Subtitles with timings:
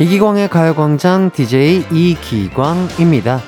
[0.00, 3.40] 이기광의 가요광장 DJ 이기광입니다.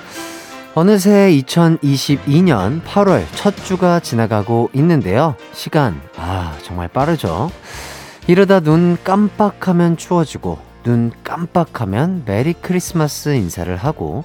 [0.74, 5.36] 어느새 2022년 8월 첫 주가 지나가고 있는데요.
[5.52, 7.50] 시간, 아, 정말 빠르죠?
[8.26, 14.24] 이러다 눈 깜빡하면 추워지고, 눈 깜빡하면 메리 크리스마스 인사를 하고,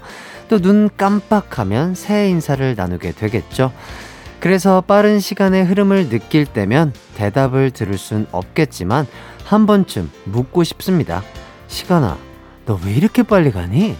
[0.49, 3.71] 또 눈 깜빡하면 새해 인사를 나누게 되겠죠.
[4.39, 9.05] 그래서 빠른 시간의 흐름을 느낄 때면 대답을 들을 순 없겠지만,
[9.43, 11.21] 한 번쯤 묻고 싶습니다.
[11.67, 12.17] 시간아,
[12.65, 13.95] 너 왜 이렇게 빨리 가니?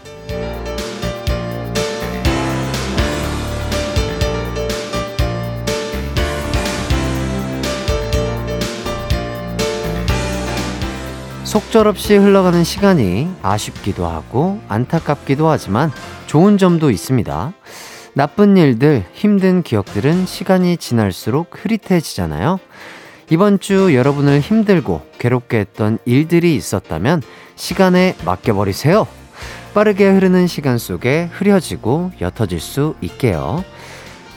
[11.43, 15.91] 속절없이 흘러가는 시간이 아쉽기도 하고 안타깝기도 하지만
[16.25, 17.53] 좋은 점도 있습니다.
[18.13, 22.59] 나쁜 일들, 힘든 기억들은 시간이 지날수록 흐릿해지잖아요.
[23.29, 27.21] 이번 주 여러분을 힘들고 괴롭게 했던 일들이 있었다면
[27.55, 29.07] 시간에 맡겨버리세요.
[29.73, 33.63] 빠르게 흐르는 시간 속에 흐려지고 옅어질 수 있게요.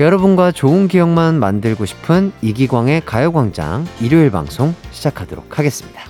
[0.00, 6.02] 여러분과 좋은 기억만 만들고 싶은 이기광의 가요광장 일요일 방송 시작하도록 하겠습니다.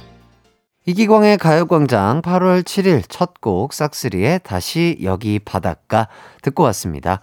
[0.86, 6.08] 이기광의 가요광장 8월 7일 첫 곡 싹스리의 다시 여기 바닷가
[6.42, 7.20] 듣고 왔습니다.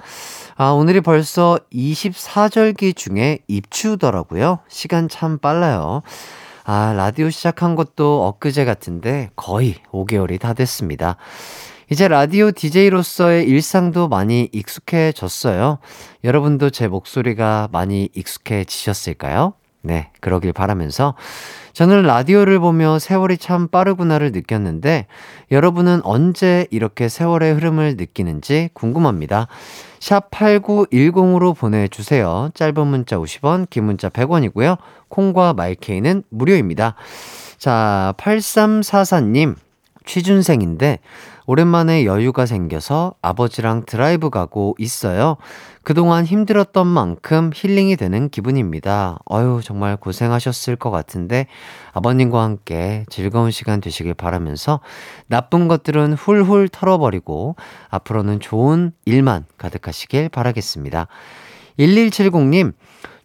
[0.55, 4.59] 아, 오늘이 벌써 24절기 중에 입추더라고요.
[4.67, 6.03] 시간 참 빨라요.
[6.67, 11.16] 아, 라디오 시작한 것도 엊그제 같은데 거의 5개월이 다 됐습니다.
[11.91, 15.77] 이제 라디오 DJ로서의 일상도 많이 익숙해졌어요.
[16.23, 19.53] 여러분도 제 목소리가 많이 익숙해지셨을까요?
[19.86, 21.14] 네, 그러길 바라면서
[21.73, 25.05] 저는 라디오를 보며 세월이 참 빠르구나를 느꼈는데
[25.52, 29.47] 여러분은 언제 이렇게 세월의 흐름을 느끼는지 궁금합니다.
[30.00, 32.49] 샵 8910으로 보내주세요.
[32.55, 34.77] 짧은 문자 50원, 긴 문자 100원이고요.
[35.10, 36.95] 콩과 마이케이는 무료입니다.
[37.58, 39.55] 자, 8344님,
[40.05, 40.99] 취준생인데
[41.48, 45.38] 오랜만에 여유가 생겨서 아버지랑 드라이브 가고 있어요.
[45.83, 49.20] 그동안 힘들었던 만큼 힐링이 되는 기분입니다.
[49.32, 51.48] 어유 정말 고생하셨을 것 같은데
[51.93, 54.80] 아버님과 함께 즐거운 시간 되시길 바라면서
[55.27, 57.55] 나쁜 것들은 훌훌 털어버리고
[57.89, 61.08] 앞으로는 좋은 일만 가득하시길 바라겠습니다.
[61.77, 62.73] 1170님,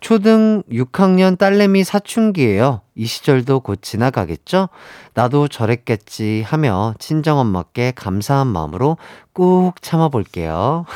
[0.01, 2.81] 초등 6학년 딸내미 사춘기예요.
[2.95, 4.69] 이 시절도 곧 지나가겠죠?
[5.15, 8.97] 나도 저랬겠지 하며 친정엄마께 감사한 마음으로
[9.33, 10.87] 꾹 참아볼게요.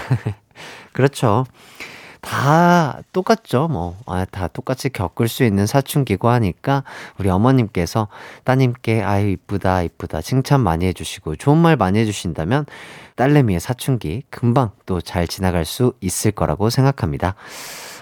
[0.93, 1.45] 그렇죠.
[2.23, 3.69] 다 똑같죠.
[3.69, 6.83] 뭐, 아, 다 똑같이 겪을 수 있는 사춘기고 하니까
[7.19, 8.09] 우리 어머님께서
[8.45, 12.65] 따님께 아유, 이쁘다, 이쁘다 칭찬 많이 해주시고 좋은 말 많이 해주신다면
[13.17, 17.35] 딸내미의 사춘기 금방 또 잘 지나갈 수 있을 거라고 생각합니다.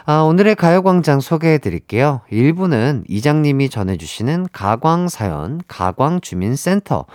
[0.04, 2.22] 아, 오늘의 가요광장 소개해 드릴게요.
[2.32, 7.06] 1부는 이장님이 전해주시는 가광사연, 가광주민센터.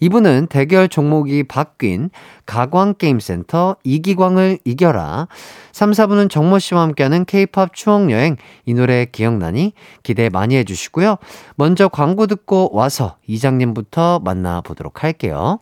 [0.00, 2.08] 2부는 대결 종목이 바뀐
[2.46, 5.28] 가광게임센터 이기광을 이겨라.
[5.72, 11.16] 3, 4부는 정모 씨와 함께하는 케이팝 추억여행 이 노래 기억나니 기대 많이 해주시고요.
[11.56, 15.60] 먼저 광고 듣고 와서 이장님부터 만나보도록 할게요.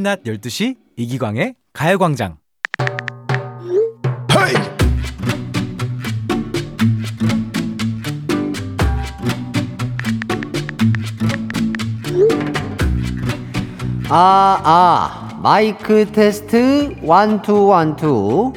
[0.00, 2.38] 매일 낮 12시 이기광의 가요광장
[14.12, 18.52] 아, 아, 마이크 테스트, 원투, 원투.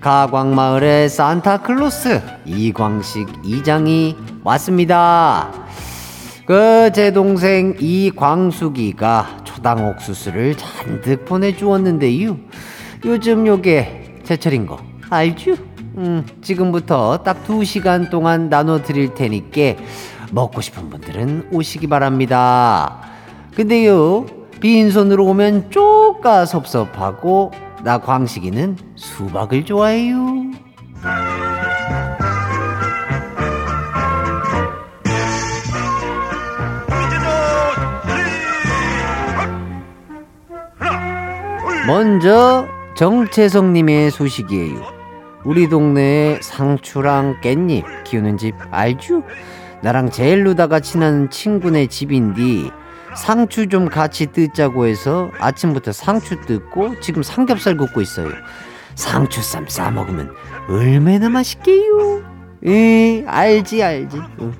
[0.00, 5.50] 가광마을의 산타클로스, 이광식 이장이 왔습니다.
[6.44, 12.36] 그, 제 동생 이광숙이가 초당 옥수수를 잔뜩 보내주었는데요.
[13.04, 14.78] 요즘 요게 제철인 거
[15.10, 15.56] 알죠?
[15.96, 19.82] 음, 지금부터 딱 두시간 동안 나눠 드릴 테니까
[20.30, 23.00] 먹고 싶은 분들은 오시기 바랍니다.
[23.56, 24.26] 근데요,
[24.60, 27.50] 빈손으로 오면 쪼까 섭섭하고,
[27.82, 30.52] 나 광식이는 수박을 좋아해요.
[41.88, 44.82] 먼저 정채성님의 소식이에요.
[45.46, 49.22] 우리 동네에 상추랑 깻잎 키우는 집 알죠?
[49.80, 52.70] 나랑 제일 루다가 친한 친구네 집인데
[53.16, 58.28] 상추 좀 같이 뜯자고 해서 아침부터 상추 뜯고 지금 삼겹살 굽고 있어요.
[58.94, 60.30] 상추쌈 싸 먹으면
[60.68, 62.37] 얼마나 맛있게요.
[62.64, 64.18] 에 알지 알지.
[64.38, 64.52] 어.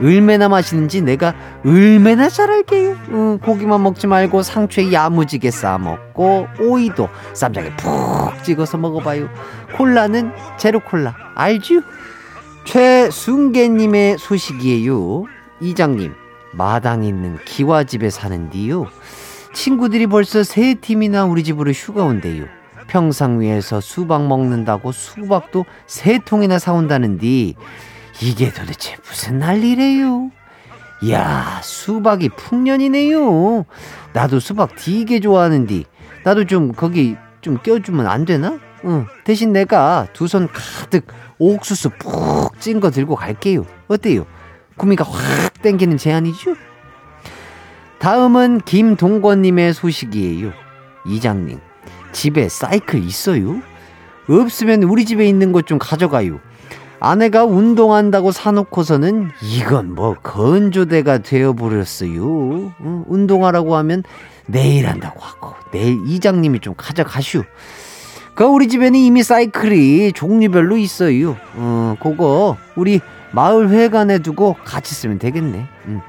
[0.00, 7.74] 얼마나 맛있는지 내가 얼마나 잘 알게요 어, 고기만 먹지 말고 상추에 야무지게 싸먹고 오이도 쌈장에
[7.76, 9.28] 푹 찍어서 먹어봐요.
[9.76, 11.14] 콜라는 제로콜라.
[11.34, 11.80] 알죠?
[12.66, 15.24] 최순계님의 소식이에요.
[15.60, 16.12] 이장님
[16.52, 18.86] 마당 있는 기와집에 사는디요.
[19.54, 22.44] 친구들이 벌써 세 팀이나 우리 집으로 휴가 온대요
[22.86, 27.54] 평상 위에서 수박 먹는다고 수박도 세 통이나 사온다는디
[28.22, 30.30] 이게 도대체 무슨 난리래요?
[31.02, 33.64] 이야 수박이 풍년이네요.
[34.14, 35.84] 나도 수박 되게 좋아하는디
[36.24, 38.58] 나도 좀 거기 좀 껴주면 안 되나?
[38.84, 39.06] 응.
[39.24, 41.06] 대신 내가 두 손 가득
[41.38, 43.66] 옥수수 푹 찐 거 들고 갈게요.
[43.88, 44.26] 어때요?
[44.76, 46.54] 구미가 확 땡기는 제안이죠?
[47.98, 50.52] 다음은 김동권님의 소식이에요.
[51.06, 51.58] 이장님.
[52.16, 53.60] 집에 사이클 있어요?
[54.28, 56.40] 없으면 우리 집에 있는 것 좀 가져가요.
[56.98, 62.22] 아내가 운동한다고 사놓고서는 이건 뭐 건조대가 되어버렸어요.
[62.78, 63.04] 어?
[63.06, 64.02] 운동하라고 하면
[64.46, 67.44] 내일 한다고 하고 내일 이장님이 좀 가져가슈.
[68.34, 71.36] 그 우리 집에는 이미 사이클이 종류별로 있어요.
[71.54, 73.00] 어, 그거 우리
[73.32, 75.66] 마을 회관에 두고 같이 쓰면 되겠네.
[75.88, 76.00] 음.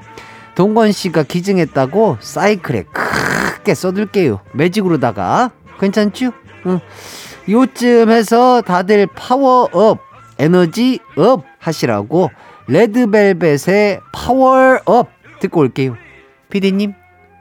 [0.54, 4.40] 동건 씨가 기증했다고 사이클에 크게 써둘게요.
[4.54, 6.32] 매직으로다가 괜찮죠?
[6.66, 6.80] 응.
[7.48, 10.00] 요쯤 해서 다들 power
[10.38, 12.30] up, energy up 하시라고
[12.68, 15.08] 레드벨벳의 파워업
[15.40, 15.96] 듣고 올게요.
[16.50, 16.92] 피디님,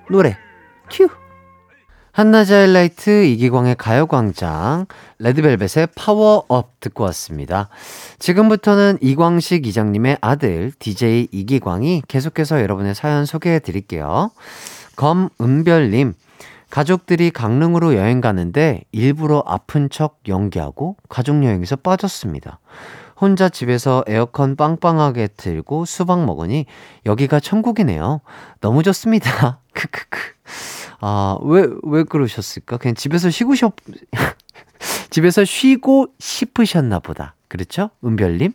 [0.09, 0.37] 노래
[0.89, 1.09] 큐!
[2.17, 4.87] 한낮의 하이라이트 이기광의 가요광장
[5.19, 7.69] 레드벨벳의 파워업 듣고 왔습니다.
[8.17, 14.31] 지금부터는 이광식 이장님의 아들 DJ 이기광이 계속해서 여러분의 사연 소개해 드릴게요.
[14.95, 16.15] 검은별님
[16.69, 22.59] 가족들이 강릉으로 여행 가는데 일부러 아픈 척 연기하고 가족여행에서 빠졌습니다.
[23.19, 26.65] 혼자 집에서 에어컨 빵빵하게 틀고 수박 먹으니
[27.05, 28.21] 여기가 천국이네요.
[28.61, 29.59] 너무 좋습니다.
[29.73, 30.19] 크크크.
[30.99, 32.77] 아, 왜, 왜 그러셨을까?
[32.77, 33.71] 그냥 집에서 쉬고 싶,
[35.09, 37.35] 집에서 쉬고 싶으셨나 보다.
[37.47, 37.89] 그렇죠?
[38.03, 38.53] 은별님?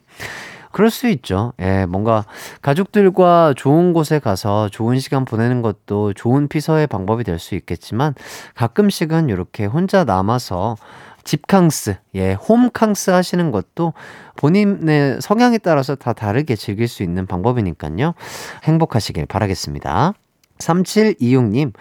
[0.73, 1.53] 그럴 수 있죠.
[1.61, 2.25] 예, 뭔가
[2.63, 8.15] 가족들과 좋은 곳에 가서 좋은 시간 보내는 것도 좋은 피서의 방법이 될 수 있겠지만
[8.55, 10.77] 가끔씩은 이렇게 혼자 남아서
[11.25, 13.93] 집캉스, 예, 홈캉스 하시는 것도
[14.37, 18.15] 본인의 성향에 따라서 다 다르게 즐길 수 있는 방법이니까요.
[18.65, 20.15] 행복하시길 바라겠습니다.
[20.59, 21.73] 3726님,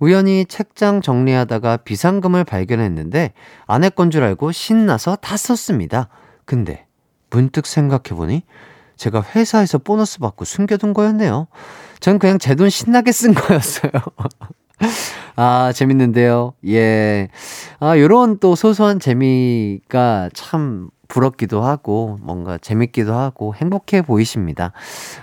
[0.00, 3.32] 우연히 책장 정리하다가 비상금을 발견했는데
[3.66, 6.08] 아내 건 줄 알고 신나서 다 썼습니다.
[6.44, 6.86] 근데
[7.34, 8.42] 문득 생각해보니
[8.96, 11.48] 제가 회사에서 보너스 받고 숨겨둔 거였네요.
[11.98, 13.90] 전 그냥 제 돈 신나게 쓴 거였어요.
[15.36, 16.54] 아, 재밌는데요.
[16.68, 17.28] 예.
[17.80, 24.72] 아, 요런 또 소소한 재미가 참 부럽기도 하고, 뭔가 재밌기도 하고, 행복해 보이십니다.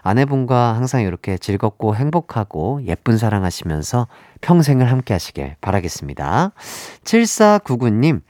[0.04, 4.08] 아내분과 항상 이렇게 즐겁고 행복하고 예쁜 사랑하시면서
[4.42, 6.52] 평생을 함께 하시길 바라겠습니다.
[7.04, 8.22] 7499님,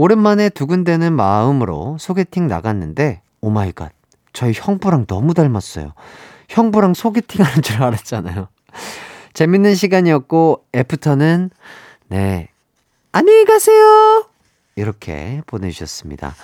[0.00, 3.92] 오랜만에 두근대는 마음으로 소개팅 나갔는데, oh my god,
[4.32, 5.92] 저희 형부랑 너무 닮았어요.
[6.48, 8.48] 형부랑 소개팅 하는 줄 알았잖아요.
[9.34, 11.50] 재밌는 시간이었고, 애프터는,
[12.08, 12.48] 네,
[13.12, 14.24] 안녕히 가세요!
[14.76, 16.34] 이렇게 보내주셨습니다.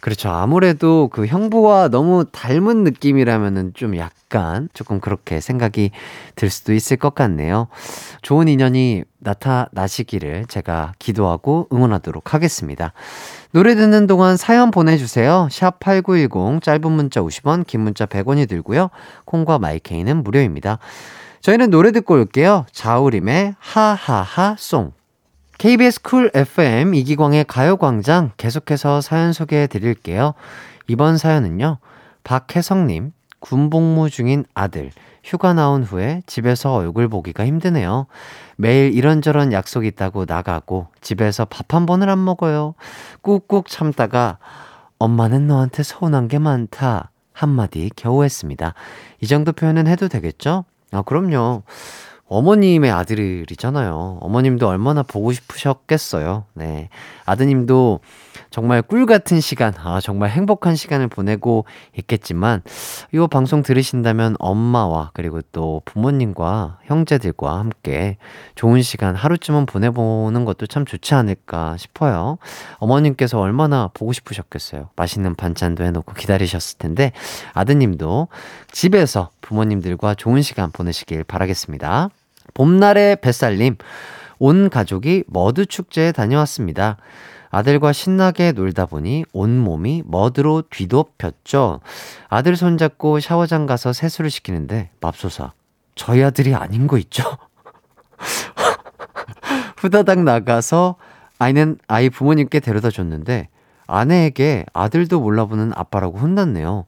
[0.00, 0.28] 그렇죠.
[0.30, 5.90] 아무래도 그 형부와 너무 닮은 느낌이라면은 좀 약간 조금 그렇게 생각이
[6.34, 7.68] 들 수도 있을 것 같네요.
[8.22, 12.92] 좋은 인연이 나타나시기를 제가 기도하고 응원하도록 하겠습니다.
[13.52, 15.48] 노래 듣는 동안 사연 보내주세요.
[15.50, 18.90] 샵 8910 짧은 문자 50원, 긴 문자 100원이 들고요.
[19.24, 20.78] 콩과 마이케이는 무료입니다.
[21.40, 22.66] 저희는 노래 듣고 올게요.
[22.72, 24.97] 자우림의 하하하 song.
[25.58, 30.34] KBS Cool FM 이기광의 가요광장 계속해서 사연 소개해 드릴게요.
[30.86, 31.78] 이번 사연은요,
[32.22, 34.90] 박혜성님, 군복무 중인 아들,
[35.24, 38.06] 휴가 나온 후에 집에서 얼굴 보기가 힘드네요.
[38.56, 42.74] 매일 이런저런 약속 있다고 나가고 집에서 밥 한 번을 안 먹어요.
[43.22, 44.38] 꾹꾹 참다가
[44.98, 47.10] 엄마는 너한테 서운한 게 많다.
[47.32, 48.74] 한마디 겨우 했습니다.
[49.20, 50.64] 이 정도 표현은 해도 되겠죠?
[50.92, 51.62] 아, 그럼요.
[52.28, 54.18] 어머님의 아들이잖아요.
[54.20, 56.44] 어머님도 얼마나 보고 싶으셨겠어요.
[56.54, 56.88] 네.
[57.24, 58.00] 아드님도
[58.50, 61.64] 정말 꿀 같은 시간, 아, 정말 행복한 시간을 보내고
[61.96, 62.62] 있겠지만,
[63.12, 68.16] 이 방송 들으신다면 엄마와 그리고 또 부모님과 형제들과 함께
[68.54, 72.38] 좋은 시간 하루쯤은 보내보는 것도 참 좋지 않을까 싶어요.
[72.78, 74.90] 어머님께서 얼마나 보고 싶으셨겠어요.
[74.96, 77.12] 맛있는 반찬도 해놓고 기다리셨을 텐데,
[77.54, 78.28] 아드님도
[78.72, 82.10] 집에서 부모님들과 좋은 시간 보내시길 바라겠습니다.
[82.54, 83.76] 봄날의 뱃살님,
[84.38, 86.96] 온 가족이 머드 축제에 다녀왔습니다.
[87.50, 91.80] 아들과 신나게 놀다 보니 온몸이 머드로 뒤덮였죠.
[92.28, 95.52] 아들 손잡고 샤워장 가서 세수를 시키는데 맙소사
[95.94, 97.24] 저희 아들이 아닌 거 있죠?
[99.78, 100.96] 후다닥 나가서
[101.38, 103.48] 아이는 아이 부모님께 데려다 줬는데
[103.86, 106.84] 아내에게 아들도 몰라보는 아빠라고 혼났네요.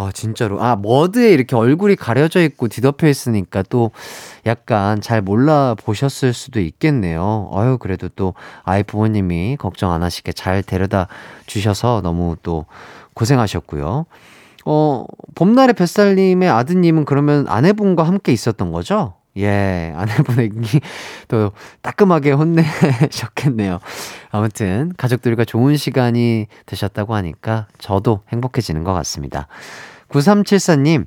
[0.00, 0.62] 아, 진짜로.
[0.62, 3.90] 아, 머드에 이렇게 얼굴이 가려져 있고 뒤덮여 있으니까 또
[4.46, 7.50] 약간 잘 몰라 보셨을 수도 있겠네요.
[7.52, 11.08] 아유, 그래도 또 아이 부모님이 걱정 안 하시게 잘 데려다
[11.46, 12.66] 주셔서 너무 또
[13.14, 14.06] 고생하셨고요.
[14.66, 19.17] 어, 봄날의 뱃살님의 아드님은 그러면 아내분과 함께 있었던 거죠?
[19.38, 20.80] 예, 아내분에게
[21.28, 21.52] 또
[21.82, 23.78] 따끔하게 혼내셨겠네요.
[24.30, 29.48] 아무튼, 가족들과 좋은 시간이 되셨다고 하니까 저도 행복해지는 것 같습니다.
[30.08, 31.06] 9374님,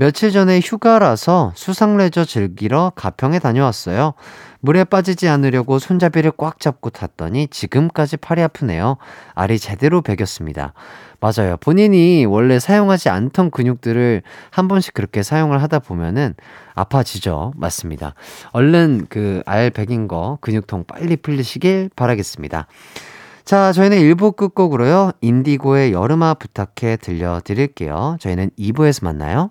[0.00, 4.14] 며칠 전에 휴가라서 수상레저 즐기러 가평에 다녀왔어요.
[4.60, 8.98] 물에 빠지지 않으려고 손잡이를 꽉 잡고 탔더니 지금까지 팔이 아프네요.
[9.34, 10.72] 알이 제대로 배겼습니다.
[11.18, 11.56] 맞아요.
[11.56, 16.36] 본인이 원래 사용하지 않던 근육들을 한 번씩 그렇게 사용을 하다 보면은
[16.76, 17.54] 아파지죠.
[17.56, 18.14] 맞습니다.
[18.52, 22.68] 얼른 그 알 배긴 거 근육통 빨리 풀리시길 바라겠습니다.
[23.44, 25.10] 자, 저희는 1부 끝곡으로요.
[25.22, 28.18] 인디고의 여름아 부탁해 들려드릴게요.
[28.20, 29.50] 저희는 2부에서 만나요.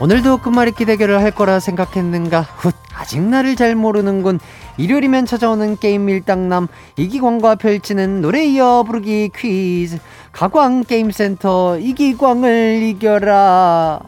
[0.00, 2.40] 오늘도 끝말잇기 대결을 할 거라 생각했는가?
[2.40, 4.40] 훗, 아직 나를 잘 모르는군.
[4.78, 9.98] 일요일이면 찾아오는 게임 밀당남 이기광과 펼치는 노래 이어 부르기 퀴즈.
[10.32, 14.00] 가광 게임센터 이기광을 이겨라.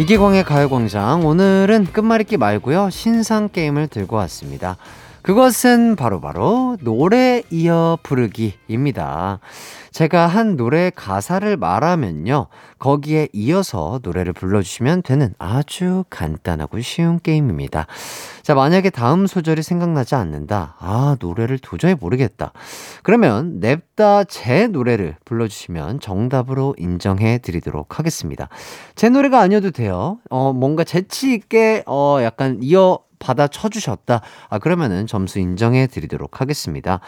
[0.00, 4.78] 이기광의 가요광장 오늘은 끝말잇기 말고요 신상 게임을 들고 왔습니다.
[5.22, 9.40] 그것은 바로바로 바로 노래 이어 부르기입니다.
[9.90, 12.46] 제가 한 노래 가사를 말하면요
[12.78, 17.86] 거기에 이어서 노래를 불러주시면 되는 아주 간단하고 쉬운 게임입니다.
[18.42, 22.52] 자 만약에 다음 소절이 생각나지 않는다 아 노래를 도저히 모르겠다
[23.02, 28.48] 그러면 냅다 제 노래를 불러주시면 정답으로 인정해 드리도록 하겠습니다.
[28.94, 30.18] 제 노래가 아니어도 돼요.
[30.30, 34.20] 어 뭔가 재치 있게 어 약간 이어 받아 쳐주셨다.
[34.48, 36.98] 아, 그러면은 점수 인정해 드리도록 하겠습니다.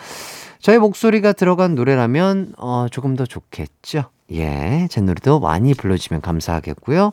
[0.60, 4.04] 저의 목소리가 들어간 노래라면, 어, 조금 더 좋겠죠?
[4.30, 7.12] 예, 제 노래도 많이 불러주시면 감사하겠고요.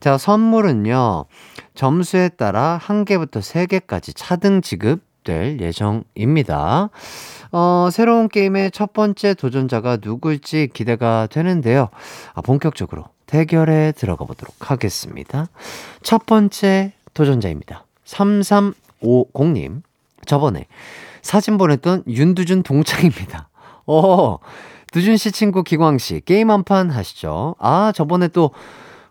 [0.00, 1.26] 자, 선물은요,
[1.74, 6.90] 점수에 따라 한 개부터 세 개까지 차등 지급될 예정입니다.
[7.52, 11.88] 어, 새로운 게임의 첫 번째 도전자가 누굴지 기대가 되는데요.
[12.34, 15.46] 아, 본격적으로 대결에 들어가 보도록 하겠습니다.
[16.02, 17.85] 첫 번째 도전자입니다.
[18.06, 19.82] 3350님,
[20.26, 20.66] 저번에
[21.22, 23.48] 사진 보냈던 윤두준 동창입니다.
[23.86, 24.38] 어,
[24.92, 27.56] 두준 씨 친구 기광 씨, 게임 한 판 하시죠?
[27.58, 28.50] 아, 저번에 또,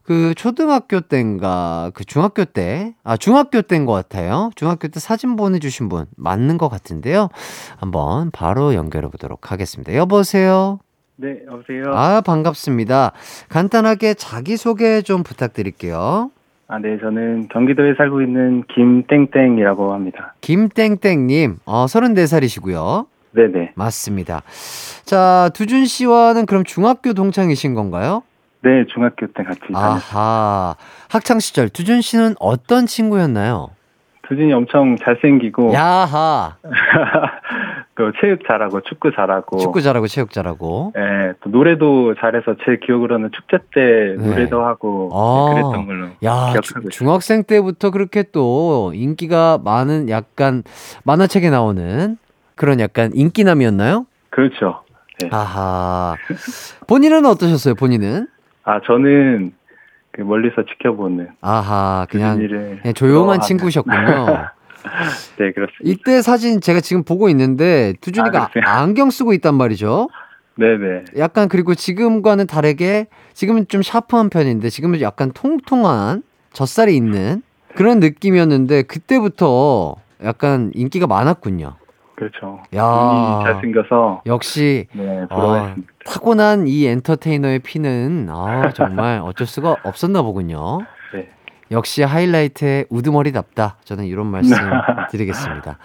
[0.04, 4.52] 그, 초등학교 때인가, 그 중학교 때, 아, 중학교 때인 것 같아요.
[4.56, 7.30] 중학교 때 사진 보내주신 분 맞는 것 같은데요.
[7.78, 9.96] 한번 바로 연결해 보도록 하겠습니다.
[9.96, 10.80] 여보세요?
[11.18, 11.86] 네, 여보세요.
[11.96, 13.14] 아, 반갑습니다.
[13.50, 16.30] 간단하게 자기소개 좀 부탁드릴게요.
[16.68, 20.34] 아, 네, 저는 경기도에 살고 있는 김땡땡이라고 합니다.
[20.42, 23.06] 김땡땡님, 어, 34살이시고요.
[23.34, 23.74] 네네.
[23.76, 24.42] 맞습니다.
[25.04, 28.24] 자, 두준 씨와는 그럼 중학교 동창이신 건가요?
[28.64, 30.02] 네, 중학교 때 같이 다녔어요.
[30.18, 30.76] 아하.
[31.10, 33.70] 학창 시절 두준 씨는 어떤 친구였나요?
[34.28, 36.56] 두준이 엄청 잘생기고, 야하.
[37.96, 40.92] 그 체육 잘하고, 축구 잘하고, 축구 잘하고 체육 잘하고.
[40.98, 44.30] 예, 또 노래도 잘해서 제 기억으로는 축제 때 네.
[44.30, 45.54] 노래도 하고, 아.
[45.56, 46.90] 네, 그랬던 걸로 야, 기억하고 주-.
[46.90, 50.64] 중학생 때부터 그렇게 또 인기가 많은 약간
[51.06, 52.18] 만화책에 나오는
[52.56, 54.06] 그런 약간 인기남이었나요?
[54.30, 54.84] 그렇죠.
[55.22, 55.30] 네.
[55.32, 56.16] 아하.
[56.88, 58.28] 본인은 어떠셨어요, 본인은?
[58.66, 59.54] 아, 저는
[60.12, 62.38] 그 멀리서 지켜보는 아하, 그냥.
[62.38, 63.96] 그냥 조용한 친구셨군요.
[65.38, 65.84] 네, 그렇습니다.
[65.84, 68.82] 이때 사진 제가 지금 보고 있는데 두준이가 아?
[68.82, 70.10] 안경 쓰고 있단 말이죠.
[70.58, 71.06] 네네.
[71.18, 76.24] 약간 그리고 지금과는 다르게 지금은 좀 샤프한 편인데 지금은 약간 통통한
[76.54, 77.42] 젖살이 있는
[77.76, 81.76] 그런 느낌이었는데 그때부터 약간 인기가 많았군요.
[82.16, 82.64] 그렇죠.
[82.74, 83.42] 야.
[83.44, 85.76] 잘생겨서, 역시 네, 아.
[86.06, 90.80] 타고난 이 엔터테이너의 피는 아, 정말 어쩔 수가 없었나 보군요.
[91.70, 91.76] 네.
[91.76, 93.78] 역시 하이라이트의 우두머리답다.
[93.84, 94.56] 저는 이런 말씀
[95.12, 95.78] 드리겠습니다.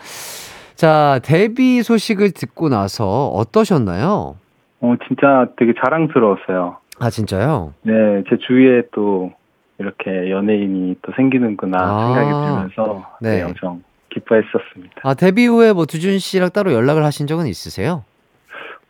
[0.74, 4.36] 자, 데뷔 소식을 듣고 나서 어떠셨나요?
[4.80, 6.78] 어, 진짜 되게 자랑스러웠어요.
[6.98, 7.74] 아, 진짜요?
[7.82, 7.92] 네,
[8.28, 9.32] 제 주위에 또
[9.78, 13.36] 이렇게 연예인이 또 생기는구나 아, 생각이 들면서 네.
[13.38, 13.42] 네.
[13.42, 15.00] 엄청 기뻐했었습니다.
[15.02, 18.04] 아, 데뷔 후에 뭐 두준 씨랑 따로 연락을 하신 적은 있으세요?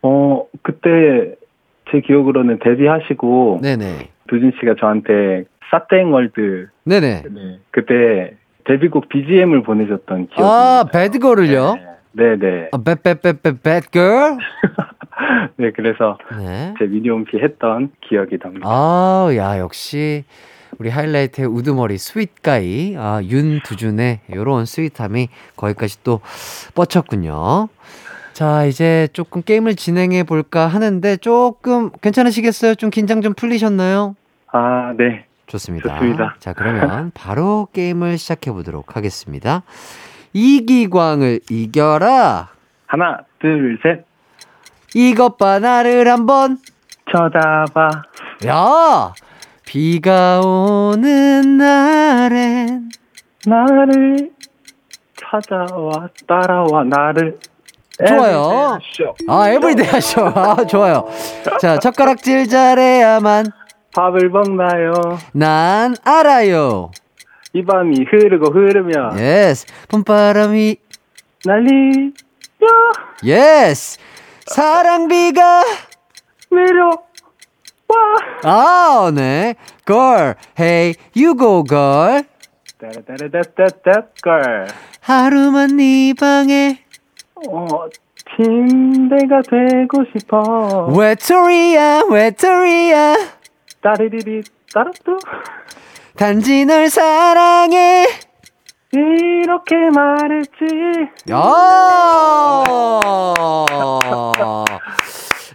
[0.01, 1.35] 어, 그때
[1.91, 4.09] 제 기억으로는 데뷔하시고 네네.
[4.27, 7.23] 두진 씨가 저한테 사땡 월드 네네.
[7.29, 8.35] 네, 그때
[8.65, 11.75] 데뷔곡 BGM을 보내줬던 기억이 아, Bad Girl을요?
[12.13, 12.69] 네, 네.
[12.71, 14.37] 아, 배배배배 Bad Girl?
[15.57, 16.73] 네, 그래서 네.
[16.77, 18.67] 제 미니홈피 했던 기억이 납니다.
[18.67, 20.25] 아, 야, 역시
[20.77, 26.19] 우리 하이라이트의 우두머리 sweet guy 아, 윤두준의 요런 sweet함이 거기까지 또
[26.75, 27.69] 뻗쳤군요.
[28.33, 32.75] 자, 이제 조금 게임을 진행해 볼까 하는데 조금 괜찮으시겠어요?
[32.75, 34.15] 좀 긴장 좀 풀리셨나요?
[34.51, 35.25] 아, 네.
[35.51, 35.95] 좋습니다.
[35.95, 36.35] 좋습니다.
[36.39, 39.63] 자, 그러면 바로 게임을 시작해 보도록 하겠습니다.
[40.33, 42.49] 이기광을 이겨라.
[42.87, 44.05] 하나, 둘, 셋.
[44.95, 46.57] 이것 봐 나를 한번
[47.11, 47.89] 쳐다봐.
[48.47, 49.13] 야!
[49.65, 52.89] 비가 오는 날엔
[53.45, 54.31] 나를
[55.15, 57.37] 찾아와, 따라와, 나를.
[58.07, 58.79] 좋아요.
[58.93, 59.13] 쇼.
[59.27, 60.25] 아, everyday I shock.
[60.27, 61.07] 아, 좋아요.
[61.61, 63.45] 자, 젓가락질 잘해야만
[63.93, 64.91] 밥을 먹나요?
[65.33, 66.91] 난 알아요.
[67.53, 69.65] 이 밤이 흐르고 흐르면 yes.
[69.89, 70.77] 봄바람이
[71.45, 71.99] 난리야
[73.25, 73.97] yes.
[74.47, 75.63] 사랑비가
[76.49, 76.87] 내려
[77.87, 77.97] 와.
[78.43, 79.55] 아, 네.
[79.85, 80.35] girl.
[80.57, 82.23] Hey, you go girl.
[82.79, 84.65] 따라따라따따따
[85.01, 86.83] 하루만 네 방에
[87.49, 87.65] 어,
[88.35, 90.87] 침대가 되고 싶어.
[90.95, 93.15] 외톨이야, 외톨이야.
[93.81, 95.17] 따리리리 따라뚜.
[96.15, 98.05] 단지 널 사랑해.
[98.93, 100.65] 이렇게 말했지.
[101.31, 101.37] 야!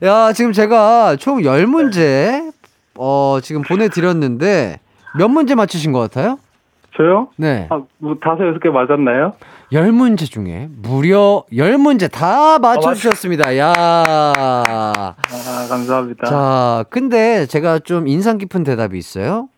[0.03, 2.53] 야, 지금 제가 총 10문제,
[2.97, 4.81] 어, 지금 보내드렸는데,
[5.19, 6.39] 몇 문제 맞추신 것 같아요?
[6.97, 7.29] 저요?
[7.37, 7.67] 네.
[7.71, 9.35] 아, 뭐 다섯 여섯 개 맞았나요?
[9.72, 13.59] 10문제 중에 무려 10문제 다 맞춰주셨습니다.
[13.59, 15.14] 야 아,
[15.68, 16.26] 감사합니다.
[16.26, 19.48] 자, 근데 제가 좀 인상 깊은 대답이 있어요.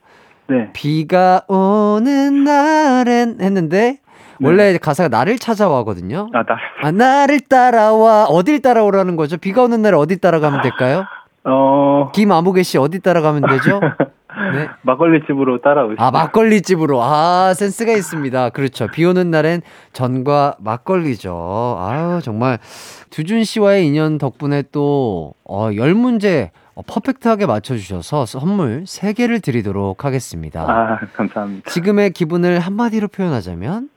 [0.49, 0.71] 네.
[0.73, 4.01] 비가 오는 날엔 했는데,
[4.43, 6.29] 원래 가사가 나를 찾아와거든요.
[6.33, 8.25] 아, 나, 아, 나를 따라와.
[8.27, 9.37] 어딜 따라오라는 거죠?
[9.37, 11.05] 비가 오는 날 어디 따라가면 될까요?
[11.45, 13.81] 어, 김아무개 씨 어디 따라가면 되죠?
[14.53, 14.69] 네.
[14.83, 16.03] 막걸리 집으로 따라오시죠.
[16.03, 17.03] 아, 막걸리 집으로.
[17.03, 18.51] 아, 센스가 있습니다.
[18.51, 18.87] 그렇죠.
[18.89, 21.77] 비 오는 날엔 전과 막걸리죠.
[21.81, 22.59] 아유, 정말
[23.11, 30.63] 두준 씨와의 인연 덕분에 또 어, 10문제 어, 퍼펙트하게 맞춰주셔서 선물 3개를 드리도록 하겠습니다.
[30.63, 31.71] 아, 감사합니다.
[31.71, 33.91] 지금의 기분을 한마디로 표현하자면?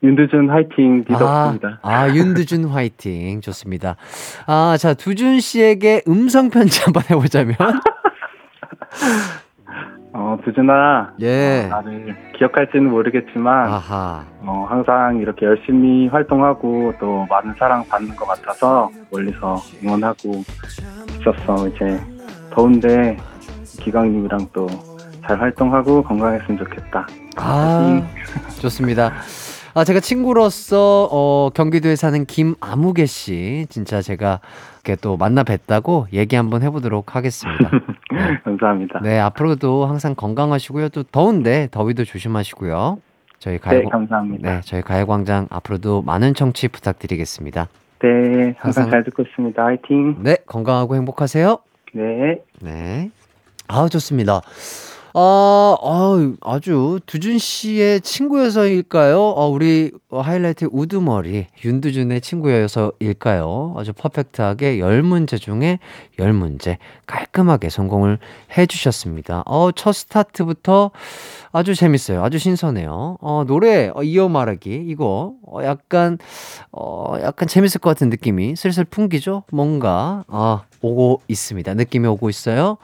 [0.00, 1.80] 윤두준 화이팅 아, 믿었습니다.
[1.82, 3.40] 아, 윤두준 화이팅.
[3.40, 3.96] 좋습니다.
[4.46, 7.56] 아, 자, 두준 씨에게 음성 편지 한번 해보자면?
[10.38, 11.12] 어, 두준아.
[11.20, 11.64] 예.
[11.66, 14.24] 어, 나를 기억할지는 모르겠지만, 아하.
[14.42, 20.42] 어, 항상 이렇게 열심히 활동하고 또 많은 사랑 받는 것 같아서 멀리서 응원하고
[21.20, 21.68] 있었어.
[21.68, 22.00] 이제
[22.50, 23.16] 더운데
[23.80, 24.66] 기광님이랑 또
[25.28, 27.06] 잘 활동하고 건강했으면 좋겠다.
[27.36, 28.02] 아,
[28.62, 29.12] 좋습니다.
[29.74, 34.40] 아, 제가 친구로서, 어, 경기도에 사는 김아무개 씨, 진짜 제가
[34.84, 37.70] 이렇게 또 만나 뵀다고 얘기 한번 해보도록 하겠습니다.
[38.12, 38.40] 네.
[38.44, 39.00] 감사합니다.
[39.02, 40.88] 네, 앞으로도 항상 건강하시고요.
[40.90, 42.98] 또 더운데 더위도 조심하시고요.
[43.38, 44.54] 저희 네, 가요, 감사합니다.
[44.56, 47.68] 네, 저희 가요광장 앞으로도 많은 청취 부탁드리겠습니다.
[48.00, 48.08] 네,
[48.58, 49.62] 항상 항상- 잘 듣고 있습니다.
[49.62, 50.16] 화이팅.
[50.22, 51.58] 네, 건강하고 행복하세요.
[51.94, 52.42] 네.
[52.60, 53.10] 네.
[53.68, 54.40] 아, 좋습니다.
[55.14, 59.18] 아, 아, 아주 두준 씨의 친구여서일까요?
[59.18, 63.74] 어, 우리 하이라이트 우두머리 윤두준의 친구여서일까요?
[63.78, 65.78] 아주 퍼펙트하게 10문제 중에
[66.18, 68.18] 10문제 깔끔하게 성공을
[68.56, 69.44] 해주셨습니다.
[69.46, 70.90] 어, 첫 스타트부터
[71.52, 72.22] 아주 재밌어요.
[72.22, 73.16] 아주 신선해요.
[73.20, 76.18] 어, 노래 어, 이어 말하기 이거 어, 약간
[76.70, 79.44] 어, 약간 재밌을 것 같은 느낌이 슬슬 풍기죠?
[79.52, 81.72] 뭔가 아, 오고 있습니다.
[81.74, 82.76] 느낌이 오고 있어요.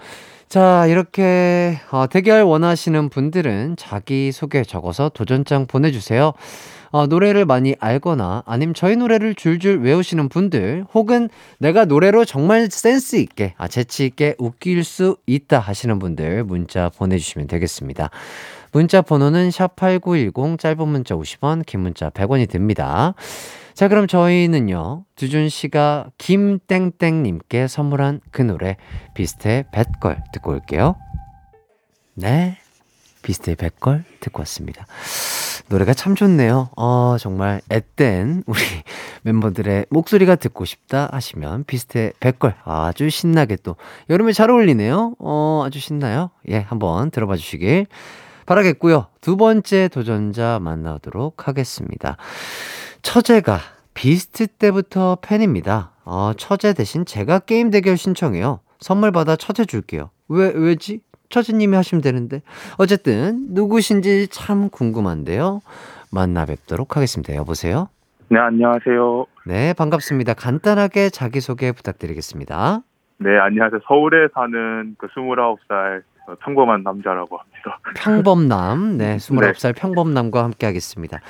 [0.55, 6.33] 자, 이렇게 어, 대결 원하시는 분들은 자기 소개 적어서 도전장 보내주세요.
[6.93, 13.17] 어, 노래를 많이 알거나 아니면 저희 노래를 줄줄 외우시는 분들 혹은 내가 노래로 정말 센스
[13.17, 18.11] 있게 아, 재치 있게 웃길 수 있다 하시는 분들 문자 보내주시면 되겠습니다.
[18.71, 23.15] 문자 번호는 샵8910 짧은 문자 50원 긴 문자 100원이 듭니다.
[23.75, 28.77] 자 그럼 저희는요 두준 씨가 김땡땡님께 선물한 그 노래
[29.15, 30.95] 비스트의 뱃걸 듣고 올게요.
[32.15, 32.57] 네
[33.23, 34.87] 비스트의 뱃걸 듣고 왔습니다.
[35.69, 36.71] 노래가 참 좋네요.
[36.77, 38.61] 어, 정말 앳된 우리
[39.23, 43.75] 멤버들의 목소리가 듣고 싶다 하시면 비스트의 백걸 아주 신나게 또
[44.09, 45.17] 여름에 잘 어울리네요.
[45.19, 46.31] 어, 아주 신나요.
[46.49, 47.87] 예, 한번 들어봐 주시길
[48.47, 49.07] 바라겠고요.
[49.21, 52.19] 두 번째 도전자 만나도록 하겠습니다.
[53.05, 53.59] 처제가
[53.93, 55.91] 비스트 때부터 팬입니다.
[56.05, 58.61] 어, 처제 대신 제가 게임 대결 신청해요.
[58.81, 60.11] 선물 받아 처제 줄게요.
[60.29, 61.01] 왜, 왜지?
[61.29, 62.41] 처제님이 하시면 되는데.
[62.79, 65.61] 어쨌든, 누구신지 참 궁금한데요.
[66.11, 67.35] 만나 뵙도록 하겠습니다.
[67.37, 67.89] 여보세요?
[68.29, 69.27] 네, 안녕하세요.
[69.47, 70.35] 네, 반갑습니다.
[70.35, 72.81] 간단하게 자기소개 부탁드리겠습니다.
[73.19, 73.81] 네, 안녕하세요.
[73.87, 76.03] 서울에 사는 그 29살
[76.41, 77.79] 평범한 남자라고 합니다.
[77.97, 81.21] 평범남, 네, 29살 평범남과 함께 하겠습니다.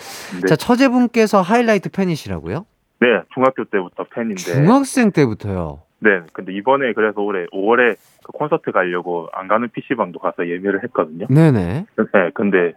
[0.41, 2.67] 네, 자, 처제분께서 하이라이트 팬이시라고요?
[3.01, 4.37] 네, 중학교 때부터 팬인데.
[4.37, 5.83] 중학생 때부터요.
[5.99, 11.27] 네, 근데 이번에 그래서 올해 5월에 그 콘서트 가려고 안 가는 PC방도 가서 예매를 했거든요.
[11.29, 11.87] 네네.
[11.97, 12.75] 네, 근데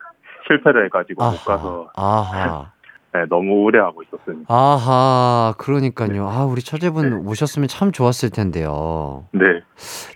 [0.47, 2.71] 실패를 해가지고 못 가서 아하.
[3.17, 4.45] 네, 너무 우려하고 있었습니다.
[4.53, 6.27] 아하, 그러니까요.
[6.27, 9.25] 아, 우리 처제분 오셨으면 참 좋았을 텐데요.
[9.31, 9.41] 네,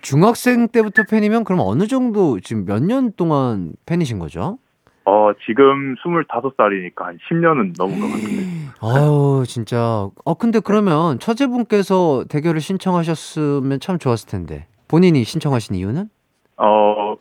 [0.01, 4.57] 중학생 때부터 팬이면 그럼 어느 정도 지금 몇 년 동안 팬이신 거죠?
[5.05, 8.43] 어, 지금 25살이니까 한 10년은 넘은 것 같은데.
[8.81, 10.09] 아유, 진짜.
[10.25, 14.67] 어, 근데 그러면 처제분께서 대결을 신청하셨으면 참 좋았을 텐데.
[14.87, 16.09] 본인이 신청하신 이유는?
[16.57, 17.15] 어,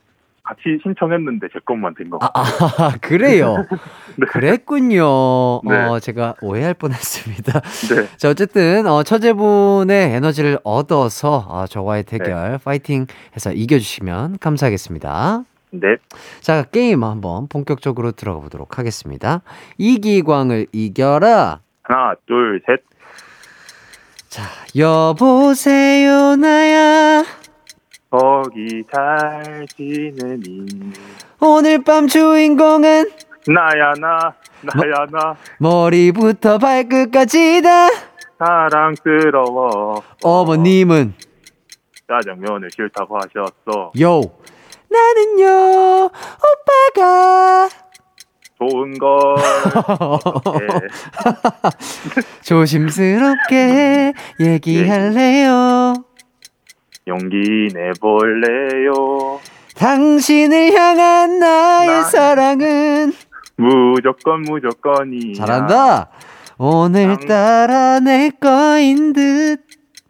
[0.51, 2.89] 같이 신청했는데 제 것만 된것 아, 같아요.
[2.89, 3.67] 아 그래요.
[4.19, 4.27] 네.
[4.27, 5.61] 그랬군요.
[5.63, 5.75] 네.
[5.87, 7.61] 어, 제가 오해할 뻔 했습니다.
[7.61, 12.19] 네, 자, 어쨌든, 어, 처제분의 에너지를 얻어서, 어, 저와의 네.
[12.19, 15.45] 대결, 파이팅 해서 이겨주시면 감사하겠습니다.
[15.73, 15.97] 네,
[16.41, 19.43] 자, 게임 한번 본격적으로 들어가 보도록 하겠습니다.
[19.79, 21.61] 이기광을 이겨라.
[21.83, 22.81] 하나, 둘, 셋.
[24.29, 24.43] 자,
[24.77, 27.40] 여보세요, 나야.
[28.11, 30.67] 거기 잘 지내니
[31.41, 33.09] 오늘 밤 주인공은
[33.47, 37.89] 나야 나 나야 나 머리부터 발끝까지 다.
[38.39, 41.15] 사랑스러워 어머님은,
[42.09, 44.21] 짜장면을 싫다고 하셨어 요.
[44.89, 46.11] 나는요,
[46.97, 47.69] 오빠가.
[48.59, 49.37] 좋은 걸
[50.59, 50.67] 네.
[52.43, 55.95] 조심스럽게 얘기할래요.
[57.09, 59.41] 용기 내볼래요
[59.77, 63.13] 당신을 향한 나의 나- 사랑은
[63.57, 66.11] 무조건 무조건이야 잘한다.
[66.59, 69.61] 오늘따라 내 거인 듯.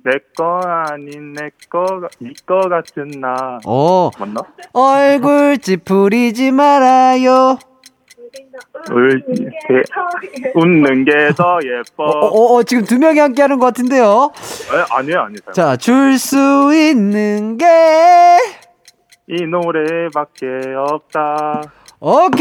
[0.02, 4.40] 내 거 아닌 내거 니거 같은 나 어, 맞나?
[4.72, 7.58] 얼굴 찌푸리지 말아요.
[8.92, 9.82] 울, 이렇게
[10.54, 14.30] 웃는 게 더 예뻐 어, 어, 어, 지금 두 명이 함께 하는 것 같은데요.
[14.34, 16.36] 에, 아니에요 아니에요 자, 줄 수
[16.74, 17.66] 있는 게.
[19.28, 20.46] 이 노래밖에
[20.88, 21.62] 없다
[22.00, 22.40] 오케이.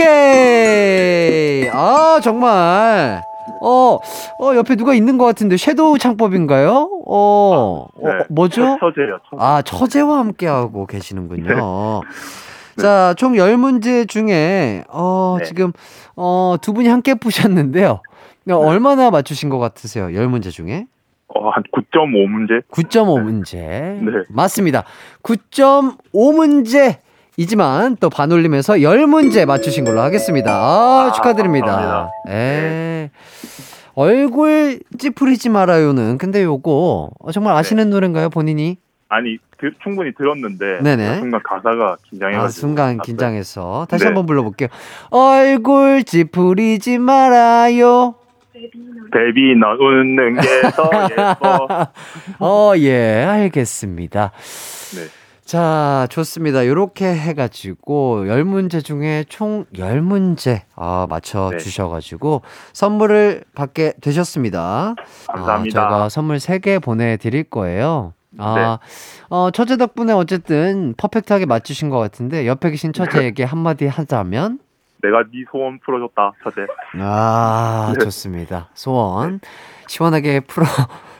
[1.72, 3.22] 아, 정말.
[3.62, 4.00] 어,
[4.40, 6.90] 어, 옆에 누가 있는 것 같은데, 섀도우 창법인가요?
[7.06, 8.10] 어, 네.
[8.10, 8.78] 어 뭐죠?
[8.80, 12.02] 처 제요 처제 아, 처제와 함께하고 계시는군요.
[12.80, 15.46] 자, 총 10문제 중에, 어, 네.
[15.46, 15.72] 지금,
[16.16, 18.02] 어, 두 분이 함께 푸셨는데요.
[18.50, 20.08] 어, 얼마나 맞추신 것 같으세요?
[20.08, 20.86] 10문제 중에?
[21.36, 23.56] 어, 한 9.5문제 9.5문제.
[23.58, 24.12] 네.
[24.30, 24.84] 맞습니다.
[25.22, 26.98] 9.5문제
[27.38, 30.52] 이지만 또 반올림해서 10문제 맞추신 걸로 하겠습니다.
[30.52, 31.68] 아, 아, 축하드립니다.
[31.68, 32.12] 감사합니다.
[32.30, 33.12] 에.
[33.94, 38.78] 얼굴 찌푸리지 말아요는 근데 요거 어, 정말 아시는 노래인가요, 본인이?
[39.10, 41.10] 아니 그- 충분히 들었는데 네네.
[41.16, 42.98] 그 순간 가사가 긴장해가지고 아, 순간.
[43.00, 44.08] 긴장해서 다시 네.
[44.08, 44.70] 한번 불러볼게요.
[45.10, 48.16] 얼굴 찌푸리지 말아요.
[49.12, 51.68] 베비 넌 웃는 게 더 예뻐
[52.40, 54.32] 어, 예, 알겠습니다.
[54.96, 55.08] 네.
[55.46, 56.68] 자, 좋습니다.
[56.68, 62.44] 요렇게 해가지고, 10문제 중에 총 10문제, 아, 맞춰주셔가지고,
[62.74, 64.94] 선물을 받게 되셨습니다.
[65.26, 65.82] 감사합니다.
[65.82, 68.14] 아, 제가 선물 3개 보내드릴 거예요.
[68.38, 68.78] 아,
[69.30, 74.60] 어, 처제 덕분에 어쨌든 퍼펙트하게 맞추신 것 같은데, 옆에 계신 처제에게 한마디 하자면?
[75.02, 76.68] 내가 네 소원 풀어줬다 처제.
[77.02, 78.04] 아, 네.
[78.04, 78.68] 좋습니다.
[78.74, 79.40] 소원
[79.88, 80.66] 시원하게 풀어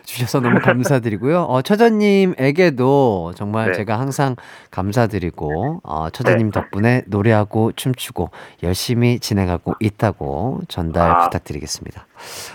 [0.04, 1.44] 주셔서 너무 감사드리고요.
[1.44, 3.78] 어, 처자님에게도 정말 네.
[3.78, 4.36] 제가 항상
[4.72, 6.52] 감사드리고 어, 처자님 네.
[6.52, 8.32] 덕분에 노래하고 춤추고
[8.64, 11.18] 열심히 진행하고 있다고 전달 아.
[11.24, 12.06] 부탁드리겠습니다.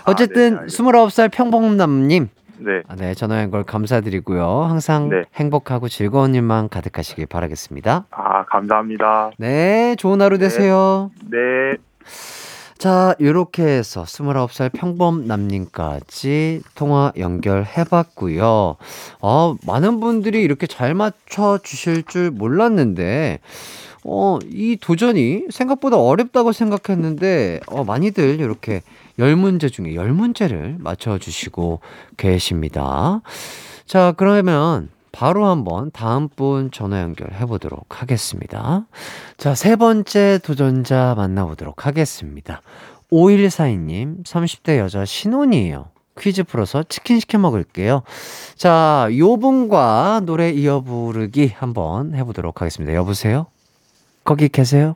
[0.05, 2.81] 어쨌든 네, 알겠- 29살 평범남님 네.
[2.87, 4.63] 아, 네, 전화 연결 감사드리고요.
[4.63, 5.23] 항상 네.
[5.35, 8.05] 행복하고 즐거운 일만 가득하시길 바라겠습니다.
[8.11, 9.31] 아 감사합니다.
[9.37, 10.45] 네, 좋은 하루 네.
[10.45, 11.11] 되세요.
[11.29, 11.77] 네.
[12.77, 18.75] 자, 이렇게 해서 29살 평범남님까지 통화 연결해봤고요.
[19.21, 23.39] 어, 많은 분들이 이렇게 잘 맞춰주실 줄 몰랐는데,
[24.03, 28.81] 어, 이 도전이 생각보다 어렵다고 생각했는데, 어, 많이들 이렇게
[29.19, 31.79] 10문제 중에 10문제를 맞춰주시고
[32.17, 33.21] 계십니다.
[33.85, 38.85] 자, 그러면 바로 한번 다음 분 전화 연결해 보도록 하겠습니다.
[39.37, 42.61] 자, 세 번째 도전자 만나보도록 하겠습니다.
[43.11, 45.87] 5142님, 30대 여자 신혼이에요.
[46.19, 48.03] 퀴즈 풀어서 치킨 시켜 먹을게요.
[48.55, 52.93] 자, 요 분과 노래 이어 부르기 한번 해보도록 하겠습니다.
[52.93, 53.47] 여보세요?
[54.23, 54.95] 거기 계세요?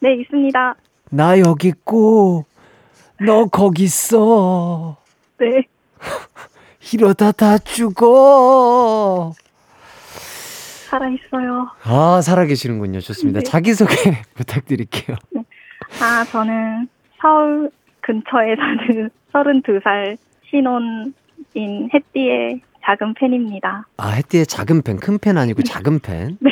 [0.00, 0.76] 네, 있습니다.
[1.10, 2.44] 나 여기 있고,
[3.24, 4.96] 너 거기 있어.
[5.38, 5.64] 네.
[6.92, 9.32] 이러다 다 죽어.
[10.88, 11.68] 살아있어요.
[11.82, 13.00] 아, 살아계시는군요.
[13.00, 13.40] 좋습니다.
[13.40, 13.44] 네.
[13.44, 13.94] 자기소개
[14.34, 15.16] 부탁드릴게요.
[16.00, 16.88] 아, 저는
[17.20, 20.16] 서울 근처에 사는 32살
[20.48, 23.86] 신혼인 햇띠의 작은 팬입니다.
[23.98, 26.38] 아, 햇띠의 작은 펜, 큰펜 아니고 작은 펜?
[26.40, 26.50] 네.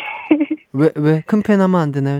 [0.72, 1.22] 왜, 왜?
[1.26, 2.18] 큰펜 하면 안 되나요?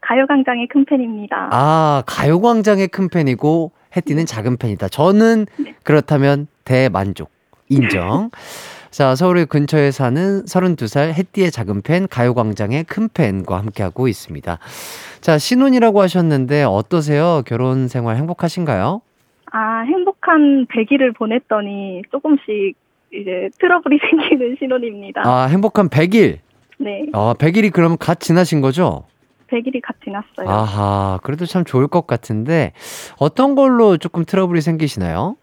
[0.00, 1.48] 가요광장의 큰 팬입니다.
[1.52, 4.88] 아, 가요광장의 큰 펜이고, 햇띠는 작은 펜이다.
[4.88, 5.74] 저는 네.
[5.82, 7.30] 그렇다면 대만족.
[7.68, 8.30] 인정.
[8.90, 14.58] 자, 서울 근처에 사는 32살 햇띠의 작은 펜, 가요광장의 큰 펜과 함께하고 있습니다.
[15.22, 17.42] 자, 신혼이라고 하셨는데 어떠세요?
[17.46, 19.00] 결혼 생활 행복하신가요?
[19.52, 22.76] 아, 행복한 100일을 보냈더니 조금씩
[23.14, 25.22] 이제 트러블이 생기는 신혼입니다.
[25.24, 26.38] 아, 행복한 100일.
[26.78, 29.04] 네, 아, 100일이 그럼 갓 지나신 거죠?
[29.52, 30.48] 100일이 갓 지났어요.
[30.48, 32.72] 아하, 그래도 참 좋을 것 같은데,
[33.18, 35.36] 어떤 걸로 조금 트러블이 생기시나요?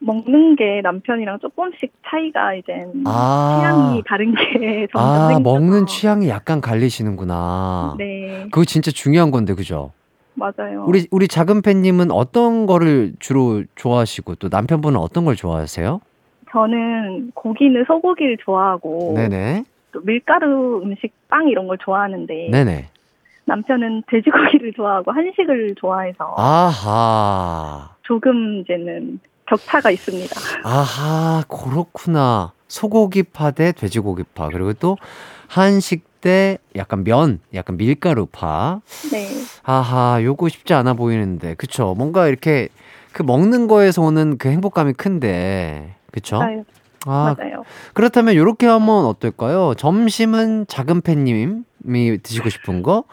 [0.00, 3.54] 먹는 게 남편이랑 조금씩 차이가 이제 아.
[3.54, 5.40] 취향이 다른 게 점점 아, 생겨서.
[5.40, 7.94] 먹는 취향이 약간 갈리시는구나.
[7.98, 9.92] 네, 그거 진짜 중요한 건데, 그죠?
[10.34, 10.84] 맞아요.
[10.86, 16.00] 우리, 우리 작은 팬님은 어떤 거를 주로 좋아하시고, 또 남편분은 어떤 걸 좋아하세요?
[16.52, 19.64] 저는 고기는 소고기를 좋아하고 네네.
[19.92, 22.86] 또 밀가루 음식 빵 이런 걸 좋아하는데 네네.
[23.46, 27.90] 남편은 돼지고기를 좋아하고 한식을 좋아해서 아하.
[28.02, 30.34] 조금 이제는 격차가 있습니다.
[30.64, 32.52] 아하, 그렇구나.
[32.68, 34.48] 소고기파 대 돼지고기파.
[34.48, 34.96] 그리고 또
[35.48, 38.80] 한식 대 약간 면, 약간 밀가루파.
[39.12, 39.28] 네,
[39.62, 41.54] 아하, 요거 쉽지 않아 보이는데.
[41.54, 41.94] 그쵸.
[41.96, 42.68] 뭔가 이렇게
[43.12, 45.94] 그 먹는 거에서 오는 그 행복감이 큰데.
[46.10, 46.38] 그쵸?
[46.38, 46.64] 맞아요.
[47.06, 47.62] 아, 맞아요.
[47.94, 49.74] 그렇다면 요렇게 하면 어떨까요?
[49.76, 53.04] 점심은 작은 팬님 이 드시고 싶은 거,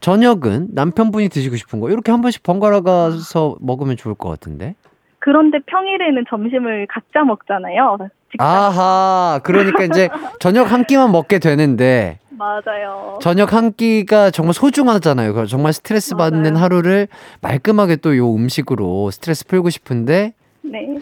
[0.00, 4.74] 저녁은 남편분이 드시고 싶은 거, 이렇게 한 번씩 번갈아 가서 먹으면 좋을 것 같은데.
[5.18, 7.98] 그런데 평일에는 점심을 각자 먹잖아요.
[8.32, 8.46] 직장.
[8.46, 10.08] 아하, 그러니까 이제
[10.40, 13.18] 저녁 한 끼만 먹게 되는데, 맞아요.
[13.20, 15.32] 저녁 한 끼가 정말 소중하잖아요.
[15.34, 16.64] 그래서 정말 스트레스 받는 맞아요.
[16.64, 17.08] 하루를
[17.40, 20.98] 말끔하게 또 요 음식으로 스트레스 풀고 싶은데, 네,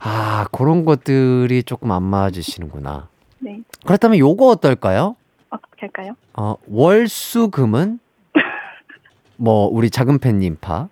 [0.00, 3.08] 아, 그런 것들이 조금 안 맞으시는구나.
[3.38, 3.58] 네.
[3.84, 5.14] 그렇다면 요거 어떨까요?
[5.82, 6.14] 할까요?
[6.34, 7.98] 어, 월수금은
[9.36, 10.88] 뭐 우리 작은 팬님 파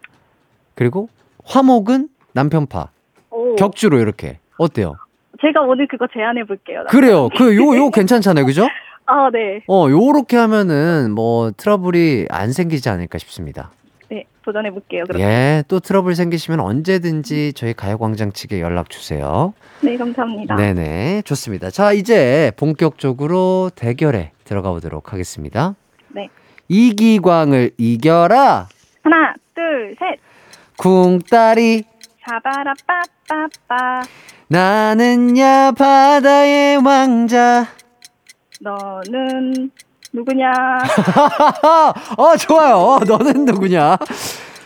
[0.74, 1.09] 그리고
[1.44, 2.88] 화목은 남편 파
[3.31, 4.94] 오, 격주로 이렇게 어때요?
[5.40, 6.85] 제가 오늘 그거 제안해 볼게요.
[6.90, 7.29] 그래요.
[7.37, 8.66] 그 요 요 괜찮잖아요, 그죠?
[9.07, 13.70] 아, 네, 어, 요렇게 하면은 뭐 트러블이 안 생기지 않을까 싶습니다.
[14.09, 15.05] 네, 도전해 볼게요.
[15.18, 19.53] 예, 또 트러블 생기시면 언제든지 저희 가요광장 측에 연락 주세요.
[19.81, 20.55] 네, 감사합니다.
[20.57, 21.70] 네네, 좋습니다.
[21.70, 25.77] 자, 이제 본격적으로 대결에 들어가 보도록 하겠습니다.
[26.09, 26.29] 네.
[26.67, 28.67] 이기광을 이겨라!
[29.05, 30.19] 하나, 둘, 셋.
[30.77, 31.85] 쿵따리
[32.27, 34.03] 샤바라 빠빠빠.
[34.49, 37.69] 나는야 바다의 왕자
[38.61, 39.71] 너는
[40.13, 40.51] 누구냐?
[42.19, 43.97] 어 좋아요 어, 너는 누구냐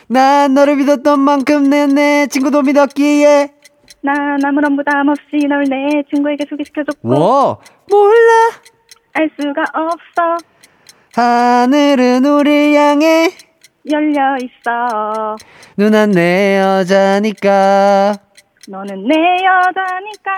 [0.08, 3.52] 난 너를 믿었던 만큼 내, 내 친구도 믿었기에
[4.00, 7.58] 난 아무런 부담 없이 널 내 친구에게 소개시켜줬고 와
[7.90, 8.32] 몰라
[9.14, 10.36] 알 수가 없어.
[11.14, 13.28] 하늘은 우릴 향해
[13.90, 15.36] 열려 있어.
[15.76, 18.14] 누난 내 여자니까.
[18.68, 20.32] 너는 내 여자니까.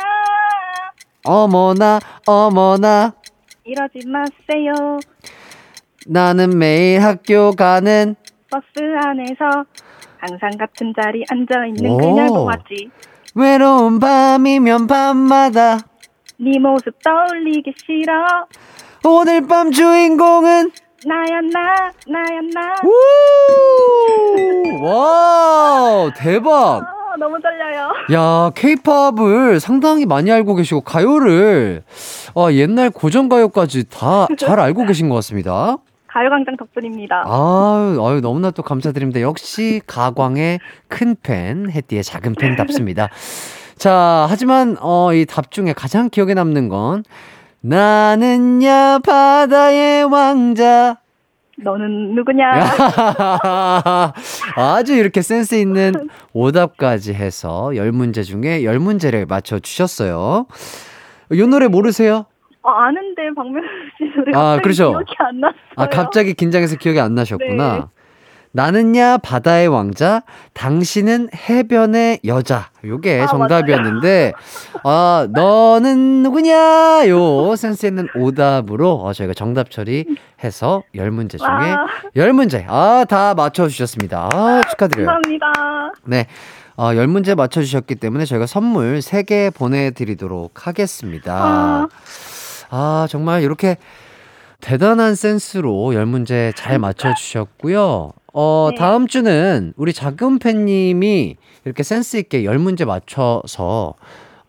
[1.25, 3.15] 어머나 어머나.
[3.65, 4.99] 이러지 마세요.
[6.07, 8.15] 나는 매일 학교 가는
[8.51, 8.65] 버스
[9.05, 9.65] 안에서
[10.19, 11.97] 항상 같은 자리 앉아 있는 오.
[11.97, 12.91] 그녀도 맞지.
[13.35, 15.79] 외로운 밤이면 밤마다
[16.39, 18.13] 네 모습 떠올리기 싫어.
[19.05, 20.71] 오늘 밤 주인공은
[21.07, 22.75] 나야 나 나야 나.
[22.85, 22.93] 우!
[24.85, 27.89] 와 대박 아, 너무 떨려요.
[28.13, 31.85] 야 케이팝을 상당히 많이 알고 계시고 가요를
[32.35, 37.25] 아, 옛날 고전 가요까지 다 잘 알고 계신 것 같습니다 가요광장 덕분입니다.
[37.27, 43.09] 아유, 아유 너무나 또 감사드립니다 역시 가광의 큰 팬 해띠의 작은 팬답습니다
[43.79, 47.05] 자 하지만 어, 이 답 중에 가장 기억에 남는 건
[47.61, 50.97] 나는야 바다의 왕자
[51.59, 52.53] 너는 누구냐?
[54.57, 55.95] 아주 이렇게 센스 있는
[56.35, 60.47] 오답까지 해서 열 문제 중에 열 문제를 맞춰 주셨어요.
[61.33, 62.27] 이 노래 모르세요?
[62.63, 64.91] 어, 아는데 박명수 씨 노래 아, 그렇죠.
[64.91, 65.57] 기억이 안 났어요.
[65.77, 67.89] 아, 갑자기 긴장해서 기억이 안 나셨구나.
[68.57, 68.63] 네.
[68.63, 70.23] 나는야 바다의 왕자,
[70.55, 72.71] 당신은 해변의 여자.
[72.85, 74.33] 요게 아, 정답이었는데,
[74.83, 77.09] 아, 너는 누구냐?
[77.09, 83.05] 요 센스 있는 오답으로 어, 저희가 정답 처리해서 열 문제 중에 와, 열 문제, 아,
[83.07, 84.31] 다 맞춰주셨습니다.
[84.33, 85.07] 아, 축하드려요.
[85.07, 85.47] 감사합니다.
[86.05, 86.27] 네.
[86.77, 91.35] 어, 10문제 맞춰주셨기 때문에 저희가 선물 3개 보내드리도록 하겠습니다.
[91.35, 91.89] 아.
[92.71, 93.77] 아, 정말 이렇게
[94.61, 98.13] 대단한 센스로 10문제 잘 맞춰주셨고요.
[98.39, 98.77] 어, 네.
[98.77, 103.95] 다음 주는 우리 작은 팬님이 이렇게 센스있게 10문제 맞춰서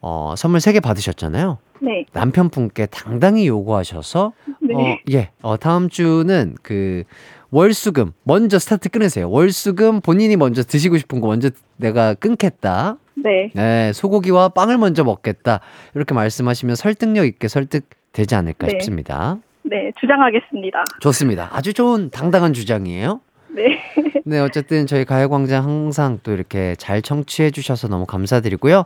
[0.01, 1.57] 어, 선물 3개 받으셨잖아요.
[1.79, 4.75] 네, 남편분께 당당히 요구하셔서 네.
[4.75, 5.29] 어, 예.
[5.41, 7.05] 어, 다음 주는 그
[7.51, 9.31] 월수금 먼저 스타트 끊으세요.
[9.31, 12.97] 월수금 본인이 먼저 드시고 싶은 거 먼저 내가 끊겠다.
[13.15, 15.61] 네, 네, 소고기와 빵을 먼저 먹겠다.
[15.95, 18.71] 이렇게 말씀하시면 설득력 있게 설득되지 않을까 네.
[18.71, 19.37] 싶습니다.
[19.63, 20.83] 네, 주장하겠습니다.
[20.99, 21.49] 좋습니다.
[21.53, 23.21] 아주 좋은 당당한 주장이에요.
[23.57, 28.83] 네, 네, 어쨌든 저희 가요광장 항상 또 이렇게 잘 청취해 주셔서 너무 감사드리고요.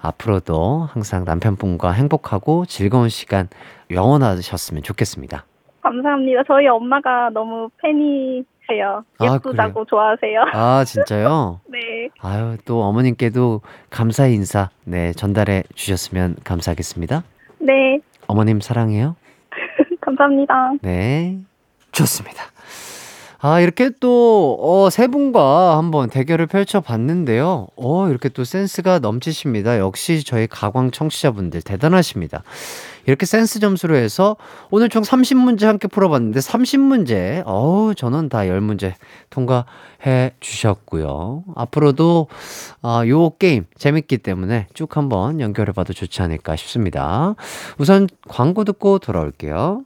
[0.00, 3.48] 앞으로도 항상 남편분과 행복하고 즐거운 시간
[3.90, 5.44] 영원하셨으면 좋겠습니다.
[5.82, 6.42] 감사합니다.
[6.46, 9.04] 저희 엄마가 너무 팬이 세요.
[9.18, 10.44] 아, 예쁘다고 좋아하세요.
[10.52, 11.60] 아, 진짜요?
[11.68, 17.24] 네, 아유, 또 어머님께도 감사의 인사, 네, 전달해 주셨으면 감사하겠습니다.
[17.58, 17.98] 네,
[18.28, 19.16] 어머님 사랑해요.
[20.00, 20.72] 감사합니다.
[20.82, 21.38] 네.
[21.92, 22.44] 좋습니다.
[23.46, 27.66] 아, 이렇게 또, 어, 세 분과 한번 대결을 펼쳐봤는데요.
[27.76, 29.78] 어, 이렇게 또 센스가 넘치십니다.
[29.78, 32.42] 역시 저희 가광 청취자분들 대단하십니다.
[33.04, 34.38] 이렇게 센스 점수로 해서
[34.70, 38.94] 오늘 총 30문제 함께 풀어봤는데 30문제, 어우, 저는 다 10문제
[39.28, 41.44] 통과해 주셨고요.
[41.54, 42.28] 앞으로도,
[42.80, 47.34] 아, 요 게임 재밌기 때문에 쭉 한번 연결해봐도 좋지 않을까 싶습니다.
[47.76, 49.84] 우선 광고 듣고 돌아올게요.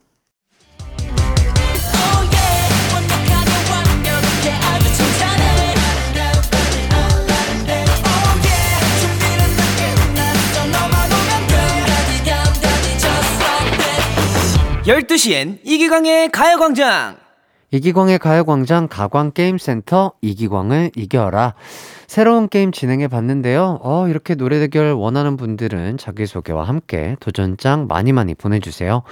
[14.89, 17.19] 열두 시엔 이기광의 가요광장
[17.73, 21.53] 이기광의 가요광장 가광게임센터 이기광을 이겨라.
[22.07, 23.81] 새로운 게임 진행해 봤는데요.
[23.83, 29.03] 어, 이렇게 노래 대결 원하는 분들은 자기소개와 함께 도전장 많이 많이 보내주세요.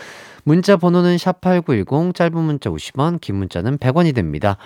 [0.44, 4.56] 문자 번호는 샵8910, 짧은 문자 50원, 긴 문자는 100원이 됩니다.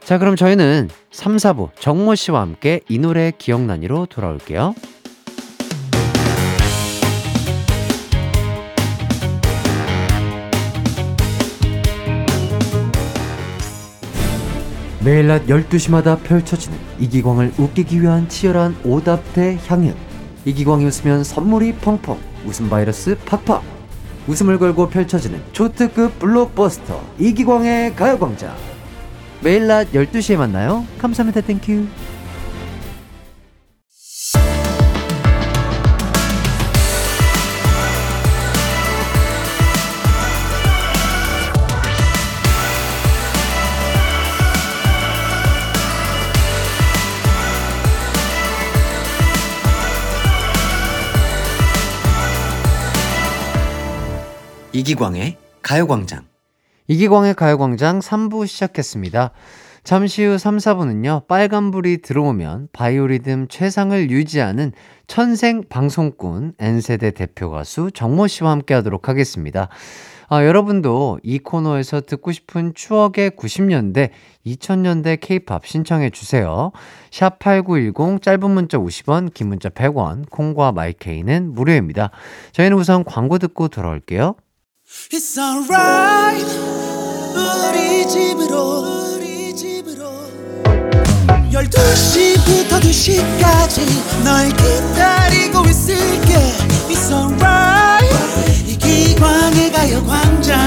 [0.00, 4.74] 자, 그럼 저희는 3, 4부 정모 씨와 함께 이 노래 기억나니로 돌아올게요.
[15.02, 19.94] 매일 낮 12시마다 펼쳐지는 이기광을 웃기기 위한 치열한 오답대 향연.
[20.44, 23.62] 이기광이 웃으면 선물이 펑펑, 웃음 바이러스 팍팍.
[24.26, 28.54] 웃음을 걸고 펼쳐지는 초특급 블록버스터 이기광의 가요광장.
[29.42, 30.84] 매일 낮 12시에 만나요.
[30.98, 31.40] 감사합니다.
[31.40, 31.86] Thank you.
[54.80, 56.24] 이기광의 가요광장.
[56.88, 59.30] 이기광의 가요광장 3부 시작했습니다.
[59.84, 64.72] 잠시 후 3, 4부는요, 빨간불이 들어오면 바이오리듬 최상을 유지하는
[65.06, 69.68] 천생 방송꾼 N세대 대표 가수 정모 씨와 함께 하도록 하겠습니다.
[70.30, 74.08] 아, 여러분도 이 코너에서 듣고 싶은 추억의 90년대,
[74.46, 76.72] 2000년대 케이팝 신청해 주세요.
[77.10, 82.10] 샵 8910 짧은 문자 50원, 긴 문자 100원, 콩과 마이케이는 무료입니다.
[82.52, 84.36] 저희는 우선 광고 듣고 돌아올게요.
[85.12, 86.44] It's alright.
[87.32, 90.10] 우리 집으로 우리 집으로.
[91.52, 96.34] 12시부터 2시까지 널 기다리고 있을게.
[96.88, 98.10] It's alright.
[98.66, 100.58] 이기광의 가요광장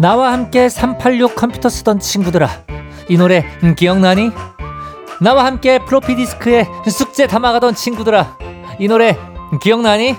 [0.00, 2.48] 나와 함께 386 컴퓨터 쓰던 친구들아
[3.10, 4.30] 이 노래 음, 기억나니?
[5.20, 8.38] 나와 함께 플로피 디스크에 숙제 담아가던 친구들아
[8.78, 9.10] 이 노래
[9.52, 10.16] 음, 기억나니?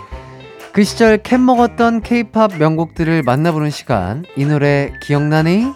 [0.71, 5.73] 그 시절 캔 먹었던 케이팝 명곡들을 만나보는 시간 이 노래 기억나니?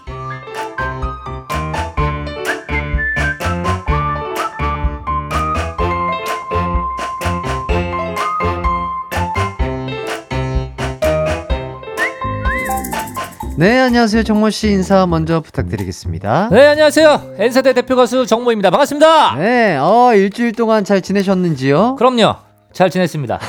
[13.58, 16.50] 네 안녕하세요 정모 씨 인사 먼저 부탁드리겠습니다.
[16.52, 21.96] 네 안녕하세요 N세대 대표 가수 정모입니다 반갑습니다 네, 어 일주일 동안 잘 지내셨는지요?
[21.96, 22.36] 그럼요
[22.74, 23.40] 잘 지냈습니다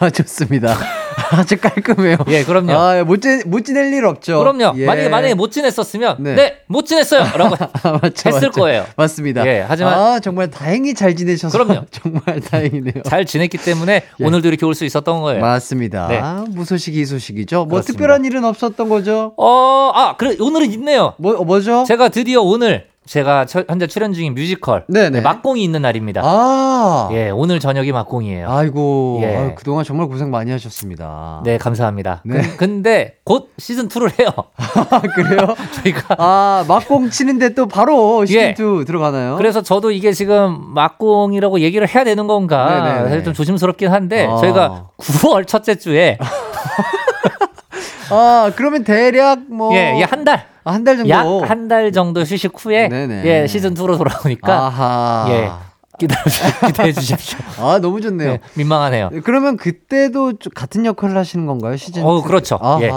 [0.00, 0.76] 아, 좋습니다.
[1.32, 2.16] 아주 깔끔해요.
[2.28, 4.38] 예 그럼요 아, 못, 지, 못 지낼 일 없죠.
[4.38, 4.86] 그럼요 예.
[4.86, 6.34] 만약에 만약에 못 지냈었으면 네.
[6.34, 8.60] 네 못 지냈어요 라고 아, 맞죠, 했을 맞죠.
[8.60, 9.46] 거예요 맞습니다.
[9.46, 11.84] 예, 하지만- 아, 정말 다행히 잘 지내셔서 그럼요.
[11.92, 13.02] 정말 다행이네요.
[13.04, 14.24] 잘 지냈기 때문에 예.
[14.24, 16.08] 오늘도 이렇게 올 수 있었던 거예요 맞습니다.
[16.08, 16.20] 네.
[16.50, 17.56] 무소식이 이소식이죠.
[17.58, 17.92] 뭐 그렇습니다.
[17.92, 19.34] 특별한 일은 없었던 거죠?
[19.36, 21.14] 어, 아, 그래, 오늘은 있네요.
[21.18, 21.84] 뭐 뭐죠?
[21.86, 25.20] 제가 드디어 오늘 제가 처- 현재 출연 중인 뮤지컬 네네.
[25.20, 26.22] 막공이 있는 날입니다.
[26.24, 27.10] 아.
[27.12, 28.50] 예, 오늘 저녁이 막공이에요.
[28.50, 29.20] 아이고.
[29.22, 29.36] 예.
[29.36, 31.42] 아유, 그동안 정말 고생 많이 하셨습니다.
[31.44, 32.22] 네, 감사합니다.
[32.24, 32.40] 네.
[32.40, 34.30] 근- 근데 곧 시즌 2를 해요.
[34.56, 35.54] 아, 그래요?
[35.82, 38.54] 저희가 아, 막공 치는데 또 바로 예.
[38.54, 39.36] 시즌2 들어가나요?
[39.36, 43.08] 그래서 저도 이게 지금 막공이라고 얘기를 해야 되는 건가 네네네.
[43.10, 44.36] 사실 좀 조심스럽긴 한데 아.
[44.38, 46.16] 저희가 9월 첫째 주에
[48.10, 51.10] 아, 그러면 대략 뭐 예, 한 달, 아, 한달 정도.
[51.10, 53.22] 약 한 달 정도 휴식 후에 네네.
[53.24, 55.26] 예, 시즌 2로 돌아오니까 아하.
[55.30, 55.50] 예,
[55.98, 56.24] 기다려
[56.92, 57.38] 주십시오.
[57.58, 58.32] 아, 너무 좋네요.
[58.32, 59.10] 네, 민망하네요.
[59.24, 61.76] 그러면 그때도 좀 같은 역할을 하시는 건가요?
[61.76, 62.58] 시즌 어, 그렇죠.
[62.80, 62.90] 예.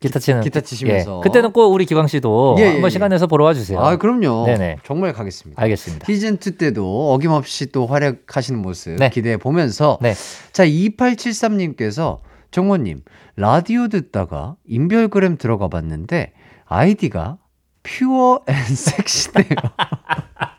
[0.00, 1.18] 기타 치는 기타 치시면서.
[1.18, 1.20] 예.
[1.22, 2.90] 그때는 꼭 우리 기광 씨도 예, 예, 한번 예.
[2.90, 3.80] 시간 내서 보러 와 주세요.
[3.80, 4.44] 아, 그럼요.
[4.46, 4.76] 네네.
[4.84, 5.60] 정말 가겠습니다.
[5.62, 6.06] 알겠습니다.
[6.06, 9.08] 시즌 2 때도 어김없이 또 활약하시는 모습 네.
[9.10, 10.14] 기대해 보면서 네.
[10.52, 12.18] 자, 2873님께서
[12.50, 13.02] 정모님
[13.36, 16.32] 라디오 듣다가 인별그램 들어가 봤는데
[16.68, 17.38] 아이디가
[17.82, 19.48] 퓨어 앤 섹시네요.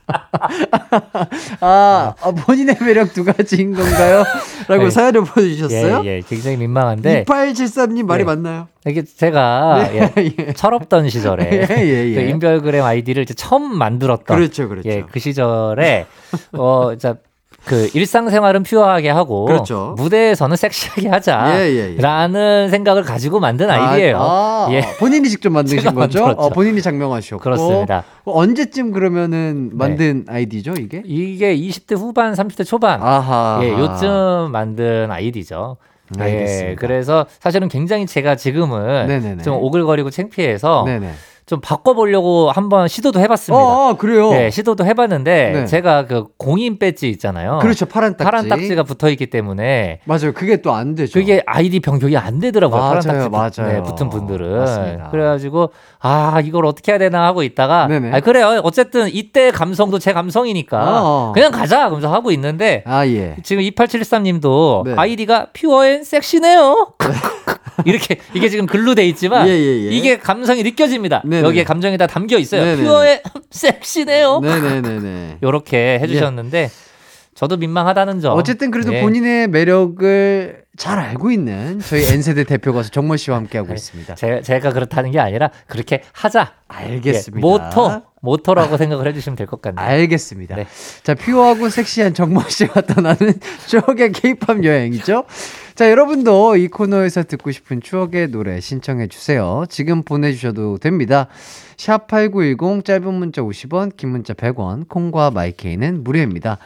[1.62, 4.24] 아, 아, 본인의 매력 두 가지인 건가요?
[4.68, 4.90] 라고 네.
[4.90, 6.02] 사연을 보내주셨어요?
[6.06, 8.26] 예, 예, 굉장히 민망한데 2873님 말이 예.
[8.26, 8.68] 맞나요?
[8.88, 10.54] 이게 제가 네, 예, 예.
[10.54, 12.16] 철없던 시절에 예, 예, 예.
[12.16, 14.90] 그 인별그램 아이디를 이제 처음 만들었던 그렇죠, 그렇죠.
[14.90, 16.08] 예, 그 시절에
[16.54, 17.18] 어, 자,
[17.66, 19.96] 그 일상생활은 pure하게 하고 그렇죠.
[19.98, 22.70] 무대에서는 섹시하게 하자라는 예, 예, 예.
[22.70, 24.18] 생각을 가지고 만든 아이디예요.
[24.18, 24.82] 아, 아, 예.
[25.00, 26.26] 본인이 직접 만드신 거죠?
[26.26, 27.42] 어, 본인이 작명하셨고.
[27.42, 28.04] 그렇습니다.
[28.26, 31.02] 어, 언제쯤 그러면은 만든 아이디죠, 이게?
[31.06, 33.60] 이게 20대 후반, 30대 초반 아하.
[33.64, 35.78] 예, 요즘 만든 아이디죠.
[36.18, 36.80] 예, 알겠습니다.
[36.80, 39.44] 그래서 사실은 굉장히 제가 지금은 네네네.
[39.44, 41.12] 좀 오글거리고 창피해서 네네.
[41.50, 43.60] 좀 바꿔보려고 한번 시도도 해봤습니다.
[43.60, 44.30] 어, 어, 그래요.
[44.30, 45.66] 네, 시도도 해봤는데 네.
[45.66, 47.58] 제가 그 공인 배지 있잖아요.
[47.60, 48.24] 그렇죠, 파란 딱지.
[48.24, 50.32] 파란 딱지가 붙어 있기 때문에 맞아요.
[50.36, 51.20] 그게 또 안 되죠.
[51.20, 52.80] 그게 아이디 변경이 안 되더라고요.
[52.80, 53.74] 파란 맞아요, 딱지 붙, 맞아요.
[53.74, 54.60] 네, 붙은 분들은.
[54.60, 55.10] 맞습니다.
[55.10, 58.12] 그래가지고 아 이걸 어떻게 해야 되나 하고 있다가 네네.
[58.14, 58.62] 아 그래요.
[58.64, 61.32] 어쨌든 이때 감성도 제 감성이니까 어.
[61.34, 61.80] 그냥 가자.
[61.90, 63.38] 그러면서 하고 있는데 아, 예.
[63.42, 64.94] 지금 2873님도 네.
[64.96, 66.94] 아이디가 퓨어앤 섹시네요.
[67.86, 69.90] 이렇게 이게 지금 글로 돼 있지만 예, 예, 예.
[69.90, 71.22] 이게 감성이 느껴집니다.
[71.26, 71.48] 네 네.
[71.48, 72.64] 여기에 감정이 다 담겨 있어요.
[72.64, 72.84] 네네네.
[72.84, 73.20] 퓨어앤
[73.52, 74.40] 섹시네요.
[74.40, 75.38] 네네네네.
[75.44, 76.70] 요렇게 해주셨는데
[77.36, 78.38] 저도 민망하다는 점.
[78.38, 79.02] 어쨌든 그래도 예.
[79.02, 84.16] 본인의 매력을 잘 알고 있는 저희 N세대 대표 가수 정모 씨와 함께하고 있습니다.
[84.16, 86.54] 제, 제가 그렇다는 게 아니라 그렇게 하자.
[86.68, 87.38] 알겠습니다.
[87.38, 89.86] 예, 모토 모토라고 생각을 해주시면 될 것 같네요.
[89.88, 90.58] 알겠습니다.
[90.58, 90.68] 네.
[91.04, 95.24] 자, 퓨어하고 섹시한 정모 씨가 떠나는 추억의 케이팝 여행이죠.
[95.80, 99.64] 자, 여러분도 이 코너에서 듣고 싶은 추억의 노래 신청해 주세요.
[99.70, 101.28] 지금 보내주셔도 됩니다.
[101.78, 106.58] 샵8910 짧은 문자 50원, 긴 문자 100원, 콩과 마이케이는 무료입니다.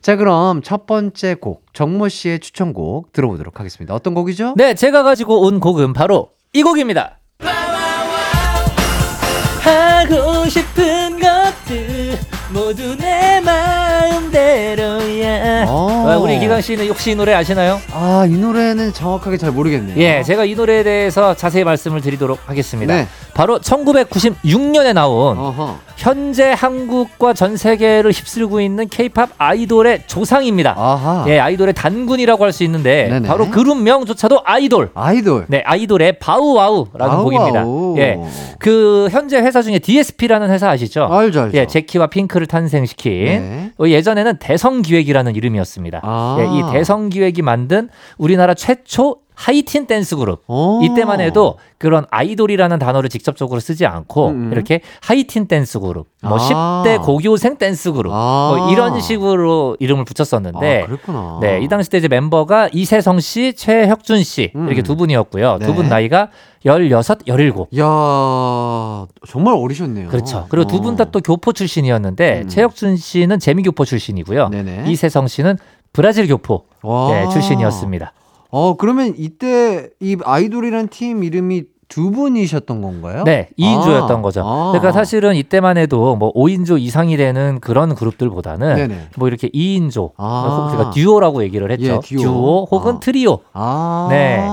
[0.00, 3.92] 자, 그럼 첫 번째 곡, 정모 씨의 추천곡 들어보도록 하겠습니다.
[3.92, 4.54] 어떤 곡이죠?
[4.56, 7.18] 네, 제가 가지고 온 곡은 바로 이 곡입니다.
[9.60, 12.18] 하고 싶은 것들
[12.50, 13.42] 모두 내
[14.04, 15.66] 마음대로야.
[15.68, 16.04] 어.
[16.08, 17.80] 아, 우리 기강 씨는 혹시 이 노래 아시나요?
[17.92, 19.96] 아, 이 노래는 정확하게 잘 모르겠네요.
[19.98, 22.94] 예, 제가 이 노래에 대해서 자세히 말씀을 드리도록 하겠습니다.
[22.94, 23.06] 네.
[23.34, 25.78] 바로 1996년에 나온 어허.
[25.96, 30.74] 현재 한국과 전 세계를 휩쓸고 있는 케이팝 아이돌의 조상입니다.
[30.76, 31.24] 아하.
[31.28, 33.26] 예, 아이돌의 단군이라고 할 수 있는데 네네.
[33.26, 34.90] 바로 그룹명조차도 아이돌.
[34.94, 35.46] 아이돌.
[35.48, 37.24] 네, 아이돌의 바우와우라는 바우와우.
[37.24, 37.64] 곡입니다.
[37.98, 38.20] 예,
[38.60, 41.08] 그 현재 회사 중에 DSP라는 회사 아시죠?
[41.10, 41.58] 알죠, 알죠.
[41.58, 43.70] 예, 젝키와 핑클을 탄생시킨 네.
[43.94, 46.00] 어, 예전에는 대성기획이라는 이름이었습니다.
[46.02, 46.36] 아.
[46.40, 47.88] 예, 이 대성기획이 만든
[48.18, 50.42] 우리나라 최초 하이틴 댄스 그룹.
[50.46, 50.80] 오.
[50.82, 54.52] 이때만 해도 그런 아이돌이라는 단어를 직접적으로 쓰지 않고 음, 음.
[54.52, 56.82] 이렇게 하이틴 댄스 그룹, 뭐 아.
[56.84, 58.54] 10대 고교생 댄스 그룹, 아.
[58.56, 61.38] 뭐 이런 식으로 이름을 붙였었는데 아, 그랬구나.
[61.40, 64.66] 네, 이 당시 때 이제 멤버가 이세성 씨, 최혁준 씨 음.
[64.66, 65.58] 이렇게 두 분이었고요.
[65.58, 65.66] 네.
[65.66, 66.28] 두분 나이가
[66.64, 67.52] 16, 17.
[67.80, 70.08] 야 정말 어리셨네요.
[70.08, 70.46] 그렇죠.
[70.48, 72.48] 그리고 두 분 다 또 교포 출신이었는데 음.
[72.48, 74.48] 최혁준 씨는 재미교포 출신이고요.
[74.48, 74.84] 네네.
[74.88, 75.58] 이세성 씨는
[75.92, 77.10] 브라질 교포 와.
[77.10, 78.12] 네, 출신이었습니다.
[78.56, 83.24] 어 그러면 이때 이 아이돌이란 팀 이름이 두 분이셨던 건가요?
[83.24, 84.22] 네, 2인조였던 아.
[84.22, 84.42] 거죠.
[84.44, 84.70] 아.
[84.70, 89.08] 그러니까 사실은 이때만 해도 뭐 5인조 이상이 되는 그런 그룹들보다는 네네.
[89.16, 90.68] 뭐 이렇게 2인조, 아.
[90.70, 91.94] 그러니까 듀오라고 얘기를 했죠.
[91.94, 92.68] 예, 듀오.
[92.70, 93.00] 혹은 아.
[93.00, 93.40] 트리오.
[93.54, 94.06] 아.
[94.10, 94.46] 네.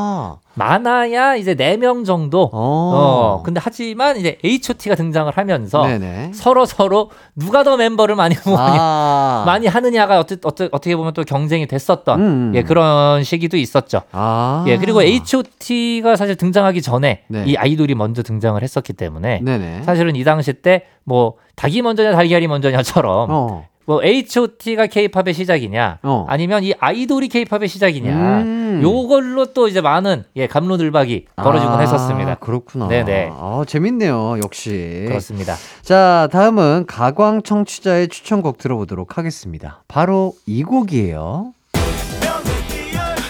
[0.53, 2.43] 많아야 이제 4명 정도.
[2.43, 2.49] 어.
[2.53, 6.31] 어, 근데 하지만 이제 H.O.T.가 등장을 하면서 네네.
[6.33, 9.43] 서로 서로 누가 더 멤버를 많이 아.
[9.45, 12.51] 많이 하느냐가 어떻, 어떻, 어떻게 보면 또 경쟁이 됐었던 음.
[12.55, 14.01] 예, 그런 시기도 있었죠.
[14.11, 14.65] 아.
[14.67, 17.43] 예, 그리고 H.O.T.가 사실 등장하기 전에 네.
[17.47, 19.83] 이 아이돌이 먼저 등장을 했었기 때문에 네네.
[19.83, 23.67] 사실은 이 당시 때 뭐 닭이 먼저냐 달걀이 먼저냐처럼 어.
[23.85, 26.25] 뭐 H.O.T.가 K-팝의 시작이냐 어.
[26.29, 28.79] 아니면 이 아이돌이 K-팝의 시작이냐 음.
[28.83, 32.35] 요걸로 또 이제 많은 예 감론을박이 벌어지곤 아, 했었습니다.
[32.35, 32.87] 그렇구나.
[32.87, 33.29] 네네.
[33.33, 34.39] 아, 재밌네요.
[34.43, 35.05] 역시.
[35.07, 35.55] 그렇습니다.
[35.81, 39.83] 자, 다음은 가광 청취자의 추천곡 들어보도록 하겠습니다.
[39.87, 41.53] 바로 이 곡이에요.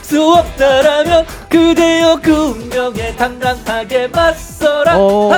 [0.02, 4.98] 수 없다라면 그대여 그 운명에 당당하게 맞서라.
[4.98, 5.32] 오.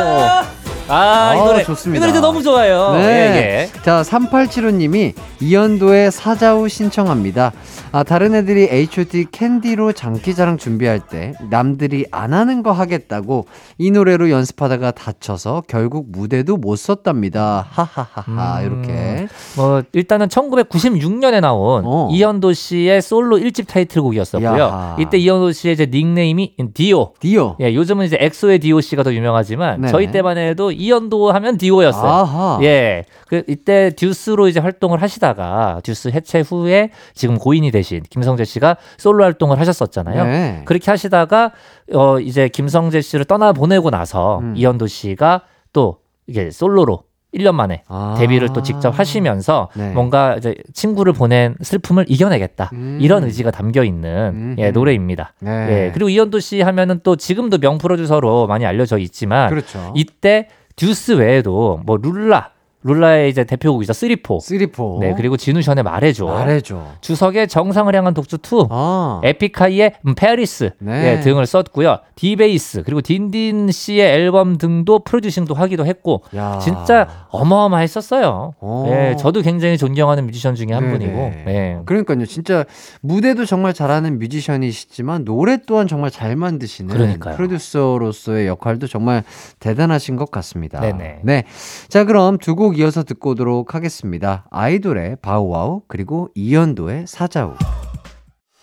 [0.88, 2.06] 아, 아, 이 아, 노래 좋습니다.
[2.06, 2.94] 이 노래 너무 좋아요.
[2.94, 3.00] 네.
[3.02, 3.82] 예, 예.
[3.84, 7.54] 자, 3875님이 이연도의 사자우 신청합니다.
[7.92, 13.46] 아, 다른 애들이 H.O.T 캔디로 장기자랑 준비할 때 남들이 안 하는 거 하겠다고
[13.78, 17.68] 이 노래로 연습하다가 다쳐서 결국 무대도 못 섰답니다.
[17.70, 18.62] 하하하하.
[18.62, 18.66] 음.
[18.66, 19.28] 이렇게.
[19.56, 22.10] 뭐 일단은 1996년에 나온 어.
[22.12, 24.60] 이현도 씨의 솔로 1집 타이틀곡이었었고요.
[24.60, 24.98] 야하.
[25.00, 27.14] 이때 이현도 씨의 이제 닉네임이 디오.
[27.20, 27.56] 디오.
[27.62, 29.92] 예, 요즘은 이제 엑소의 디오 씨가 더 유명하지만 네네.
[29.92, 32.12] 저희 때만 해도 이현도 하면 디오였어요.
[32.12, 32.60] 아하.
[32.64, 33.06] 예.
[33.28, 39.24] 그 이때 듀스로 이제 활동을 하시다가 듀스 해체 후에 지금 고인이 되신 김성재 씨가 솔로
[39.24, 40.24] 활동을 하셨었잖아요.
[40.26, 40.62] 네.
[40.66, 41.52] 그렇게 하시다가
[41.94, 44.54] 어 이제 김성재 씨를 떠나 보내고 나서 음.
[44.56, 45.98] 이현도 씨가 또
[46.28, 47.04] 이게 솔로로
[47.34, 48.16] 1년 만에 아.
[48.18, 49.92] 데뷔를 또 직접 하시면서 네.
[49.92, 53.00] 뭔가 이제 친구를 보낸 슬픔을 이겨내겠다 음.
[53.02, 54.74] 이런 의지가 담겨 있는 예, 음흠.
[54.74, 55.34] 노래입니다.
[55.40, 55.52] 네.
[55.52, 59.92] 예, 그리고 이현도 씨 하면은 또 지금도 명 프로듀서로 많이 알려져 있지만 그렇죠.
[59.96, 62.53] 이때 듀스 외에도 뭐 룰라
[62.84, 64.98] 룰라의 이제 대표곡이죠 three four three four.
[65.02, 66.84] 네 그리고 진우션의 말해줘 말해줘.
[67.02, 69.22] 주석의 정상을 향한 독주 2 아.
[69.24, 71.18] 에픽하이의 음, 페리스 네.
[71.18, 72.00] 예, 등을 썼고요.
[72.16, 76.60] 디베이스 그리고 딘딘 씨의 앨범 등도 프로듀싱도 하기도 했고 야.
[76.62, 78.54] 진짜 어마어마했었어요.
[78.60, 78.86] 오.
[78.88, 80.92] 예, 저도 굉장히 존경하는 뮤지션 중에 한 네네.
[80.98, 81.32] 분이고.
[81.48, 81.80] 예.
[81.86, 82.26] 그러니까요.
[82.26, 82.66] 진짜
[83.02, 87.36] 무대도 정말 잘하는 뮤지션이시지만 노래 또한 정말 잘 만드시는 그러니까요.
[87.36, 89.24] 프로듀서로서의 역할도 정말
[89.60, 90.80] 대단하신 것 같습니다.
[90.80, 91.20] 네네.
[91.24, 91.44] 네.
[91.90, 94.46] 자, 그럼 두곡 이어서 듣고 오도록 하겠습니다.
[94.52, 97.54] 아이돌의 바우와우 그리고 이연도의 사자우.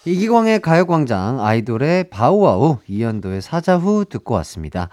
[0.06, 4.88] 이기광의 가요광장 아이돌의 바우와우 이연도의 사자후 듣고 왔습니다.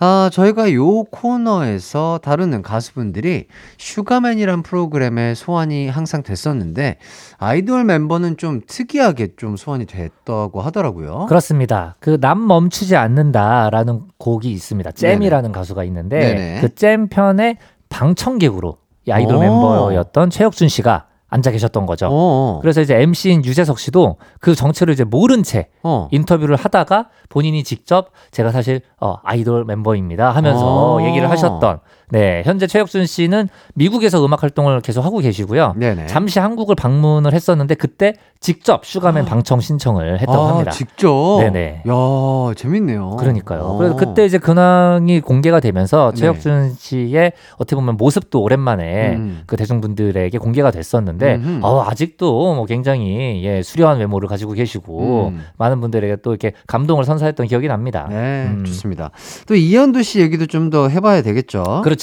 [0.00, 3.46] 아, 저희가 요 코너에서 다루는 가수분들이
[3.76, 6.96] 슈가맨이란 프로그램에 소환이 항상 됐었는데
[7.36, 11.26] 아이돌 멤버는 좀 특이하게 좀 소환이 됐다고 하더라고요.
[11.28, 11.96] 그렇습니다.
[12.00, 14.92] 그 난 멈추지 않는다라는 곡이 있습니다.
[14.92, 16.60] 잼이라는 가수가 있는데 네네.
[16.62, 17.58] 그 잼 편의
[17.88, 19.40] 방청객으로 이 아이돌 오.
[19.40, 22.08] 멤버였던 최혁준 씨가 앉아 계셨던 거죠.
[22.10, 26.08] 어, 그래서 이제 MC인 유재석 씨도 그 정체를 이제 모른 채 어.
[26.10, 31.02] 인터뷰를 하다가 본인이 직접 제가 사실 어, 아이돌 멤버입니다 하면서 어.
[31.06, 31.80] 얘기를 하셨던
[32.10, 36.06] 네 현재 최혁준 씨는 미국에서 음악 활동을 계속 하고 계시고요 네네.
[36.06, 41.38] 잠시 한국을 방문을 했었는데 그때 직접 슈가맨 방청 신청을 했다고 아, 합니다 직접.
[41.40, 41.82] 네네.
[41.88, 43.16] 야, 재밌네요.
[43.16, 43.62] 그러니까요.
[43.62, 43.76] 어.
[43.78, 46.20] 그래서 그때 이제 근황이 공개가 되면서 네.
[46.20, 49.42] 최혁준 씨의 어떻게 보면 모습도 오랜만에 음.
[49.46, 51.60] 그 대중분들에게 공개가 됐었는데 음흠.
[51.64, 55.44] 어, 아직도 뭐 굉장히 예, 수려한 외모를 가지고 계시고 음.
[55.56, 58.06] 많은 분들에게 또 이렇게 감동을 선사했던 기억이 납니다.
[58.08, 58.64] 네, 음.
[58.64, 59.10] 좋습니다.
[59.48, 61.80] 또 이현도 씨 얘기도 좀 더 해봐야 되겠죠.
[61.82, 61.97] 그렇죠.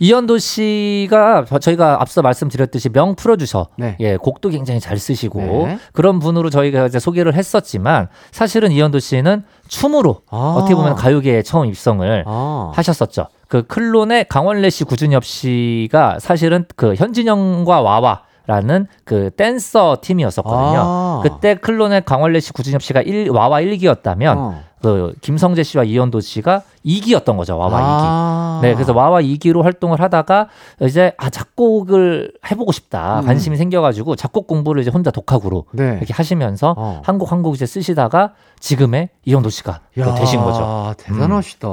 [0.00, 3.96] 이현도 씨가 저희가 앞서 말씀드렸듯이 명 프로듀서, 네.
[4.00, 5.78] 예, 곡도 굉장히 잘 쓰시고 네.
[5.92, 10.54] 그런 분으로 저희가 이제 소개를 했었지만 사실은 이현도 씨는 춤으로 아.
[10.58, 12.72] 어떻게 보면 가요계에 처음 입성을 아.
[12.74, 13.28] 하셨었죠.
[13.48, 20.80] 그 클론의 강원래 씨, 구준엽 씨가 사실은 그 현진영과 와와 라는 그 댄서 팀이었었거든요.
[20.82, 21.20] 아.
[21.22, 24.62] 그때 클론의 강원래 씨, 구준엽 씨가 일, 와와 1기였다면 어.
[24.82, 27.56] 그 김성재 씨와 이현도 씨가 2기였던 거죠.
[27.58, 28.60] 와와 아.
[28.60, 28.62] 2기.
[28.62, 30.48] 네, 그래서 와와 2기로 활동을 하다가
[30.82, 33.26] 이제 아 작곡을 해보고 싶다 음.
[33.26, 35.96] 관심이 생겨가지고 작곡 공부를 이제 혼자 독학으로 네.
[35.98, 37.02] 이렇게 하시면서 어.
[37.04, 40.88] 한곡 한곡 이제 쓰시다가 지금의 이현도 씨가 또 되신 거죠.
[40.88, 40.94] 음.
[40.96, 41.68] 대단하시다.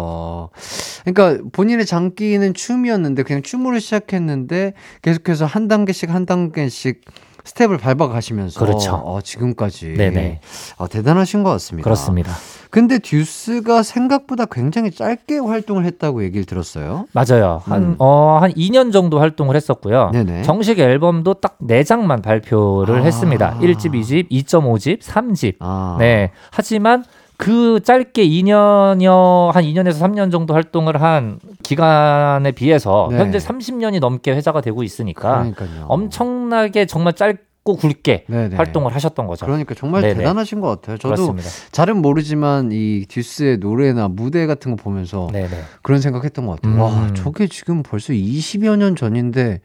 [1.06, 7.02] 그러니까 본인의 장기는 춤이었는데 그냥 춤으로 시작했는데 계속해서 한 단계씩 한 단계씩
[7.46, 8.96] 스텝을 밟아 가시면서 그렇죠.
[8.96, 10.40] 어, 지금까지 네네.
[10.78, 11.84] 어, 대단하신 것 같습니다.
[11.84, 12.32] 그렇습니다.
[12.76, 17.06] 근데 듀스가 생각보다 굉장히 짧게 활동을 했다고 얘기를 들었어요.
[17.14, 17.62] 맞아요.
[17.64, 17.96] 한, 음.
[18.00, 20.10] 어, 한 2년 정도 활동을 했었고요.
[20.12, 20.42] 네네.
[20.42, 23.04] 정식 앨범도 딱 4장만 발표를 아.
[23.04, 23.58] 했습니다.
[23.62, 25.56] 1집, 2집, 2.5집, 3집.
[25.60, 25.96] 아.
[26.00, 26.32] 네.
[26.52, 27.06] 하지만
[27.38, 33.20] 그 짧게 2년여, 한 2년에서 3년 정도 활동을 한 기간에 비해서 네.
[33.20, 35.86] 현재 30년이 넘게 회자가 되고 있으니까 그러니까요.
[35.88, 38.58] 엄청나게 정말 짧 고 굵게 네네.
[38.58, 39.48] 활동을 하셨던 거죠.
[39.48, 40.14] 그러니까 정말 네네.
[40.20, 41.00] 대단하신 것 같아요.
[41.00, 41.50] 저도 그렇습니다.
[41.72, 45.50] 잘은 모르지만 이 듀스의 노래나 무대 같은 거 보면서 네네.
[45.82, 46.76] 그런 생각했던 것 같아요.
[46.76, 46.80] 음.
[46.80, 49.62] 와, 저게 지금 벌써 20여 년 전인데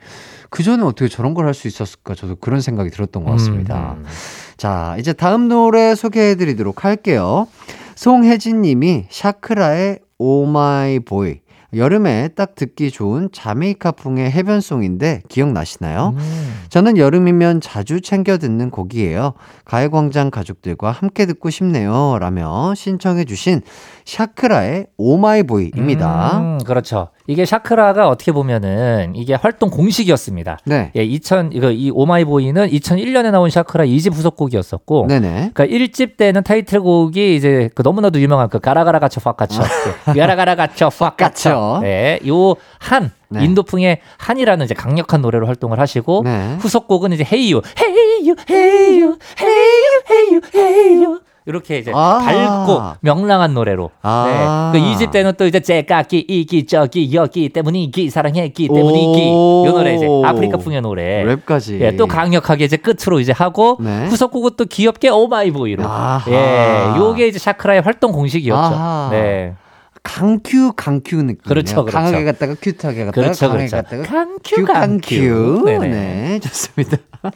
[0.48, 2.14] 그 전에 어떻게 저런 걸 할 수 있었을까?
[2.14, 3.96] 저도 그런 생각이 들었던 것 같습니다.
[3.98, 4.06] 음.
[4.56, 7.48] 자, 이제 다음 노래 소개해드리도록 할게요.
[7.96, 11.40] 송혜진 님이 샤크라의 Oh My Boy.
[11.74, 16.14] 여름에 딱 듣기 좋은 자메이카풍의 해변송인데 기억나시나요?
[16.16, 16.60] 음.
[16.68, 19.34] 저는 여름이면 자주 챙겨 듣는 곡이에요.
[19.64, 22.18] 가요광장 가족들과 함께 듣고 싶네요.
[22.18, 23.62] 라며 신청해주신
[24.04, 26.38] 샤크라의 Oh My Boy입니다.
[26.38, 27.08] 음, 그렇죠.
[27.26, 30.58] 이게 샤크라가 어떻게 보면은 이게 활동 공식이었습니다.
[30.64, 30.90] 네.
[30.96, 35.50] 예, 2000 이거 이 Oh My Boy는 2001년에 나온 샤크라 2집 후속곡이었었고 네네.
[35.54, 39.62] 그러니까 1집 때는 타이틀곡이 이제 그 너무나도 유명한 그 가라가라 갇혀 확 갇혀.
[40.06, 41.50] 가라가라 갇혀 확 갇혀.
[41.50, 41.78] 갇혀.
[41.82, 42.18] 네.
[42.26, 43.44] 요한 네.
[43.44, 46.56] 인도풍의 한이라는 이제 강력한 노래로 활동을 하시고 네.
[46.60, 52.20] 후속곡은 이제 헤이유 헤이유 헤이유 헤이유 헤이유 헤이유 이렇게 이제 아.
[52.24, 53.90] 밝고 명랑한 노래로.
[54.02, 54.72] 아.
[54.72, 54.80] 네.
[54.80, 59.64] 그 2집 때는 또 이제 제까기 이기 저기 여기 때문이기 사랑했기 때문이기 오.
[59.66, 61.24] 요 노래 이제 아프리카풍의 노래.
[61.24, 61.80] 랩까지.
[61.80, 64.06] 예, 또 강력하게 이제 끝으로 이제 하고 네.
[64.06, 65.84] 후속곡은 또 귀엽게 Oh My Boy로.
[66.28, 68.74] 예, 요게 이제 샤크라의 활동 공식이었죠.
[68.74, 69.08] 아하.
[69.10, 69.54] 네.
[70.02, 71.38] 강큐 강큐 느낌.
[71.44, 71.96] 그렇죠, 그렇죠.
[71.96, 73.76] 강하게 갔다가 cute하게 갔다가 그렇죠, 강하게 그렇죠.
[73.76, 75.62] 갔다가 강큐, 큐 강큐.
[75.66, 75.88] 네네.
[75.88, 76.96] 네, 좋습니다.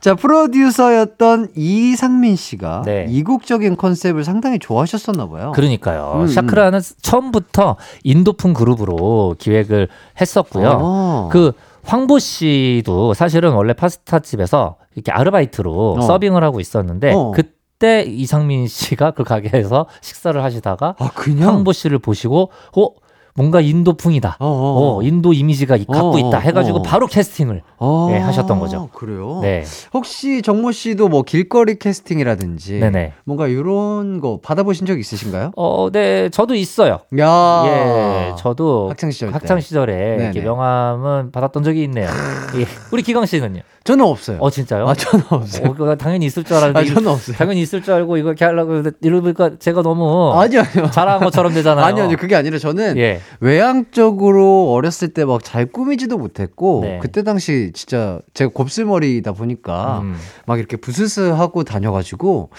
[0.00, 3.06] 자, 프로듀서였던 이상민 씨가 네.
[3.08, 5.52] 이국적인 컨셉을 상당히 좋아하셨었나 봐요.
[5.54, 6.20] 그러니까요.
[6.22, 9.88] 음, 샤크라는 처음부터 인도풍 그룹으로 기획을
[10.20, 10.78] 했었고요.
[10.80, 11.28] 어.
[11.32, 11.52] 그
[11.84, 16.00] 황보 씨도 사실은 원래 파스타 집에서 이렇게 아르바이트로 어.
[16.02, 17.32] 서빙을 하고 있었는데 어.
[17.34, 17.42] 그
[17.78, 22.86] 때 이상민 씨가 그 가게에서 식사를 하시다가 아, 그냥 황보 씨를 보시고 어
[23.34, 24.38] 뭔가 인도풍이다.
[24.40, 24.96] 어, 어.
[24.98, 26.82] 어, 인도 이미지가 이- 갖고 어, 있다 해가지고 어.
[26.82, 28.88] 바로 캐스팅을 어, 네, 하셨던 거죠.
[28.92, 29.38] 그래요?
[29.42, 29.62] 네.
[29.94, 33.12] 혹시 정모 씨도 뭐 길거리 캐스팅이라든지 네네.
[33.22, 35.52] 뭔가 이런 거 받아보신 적 있으신가요?
[35.54, 36.98] 어, 네, 저도 있어요.
[37.20, 39.34] 야, 예, 저도 학창 시절 때.
[39.34, 40.32] 학창 시절에.
[40.34, 42.08] 명함은 받았던 적이 있네요.
[42.56, 42.66] 예.
[42.90, 43.60] 우리 기광 씨는요?
[43.88, 44.36] 저는 없어요.
[44.40, 44.86] 어 진짜요?
[44.86, 45.74] 아, 저는 없어요.
[45.78, 47.34] 어, 당연히 있을 줄 알았는데 아, 저는 없어요.
[47.38, 50.90] 당연히 있을 줄 알고 이거 이렇게 하려고 이러니까 제가 너무 아니요, 아니요.
[50.90, 51.86] 잘한 것처럼 되잖아요.
[51.86, 52.16] 아니요, 아니요.
[52.18, 53.20] 그게 아니라 저는 예.
[53.40, 56.98] 외향적으로 어렸을 때 막 잘 꾸미지도 못했고 네.
[57.00, 60.16] 그때 당시 진짜 제가 곱슬머리다 보니까 음.
[60.46, 62.50] 막 이렇게 부스스 하고 다녀가지고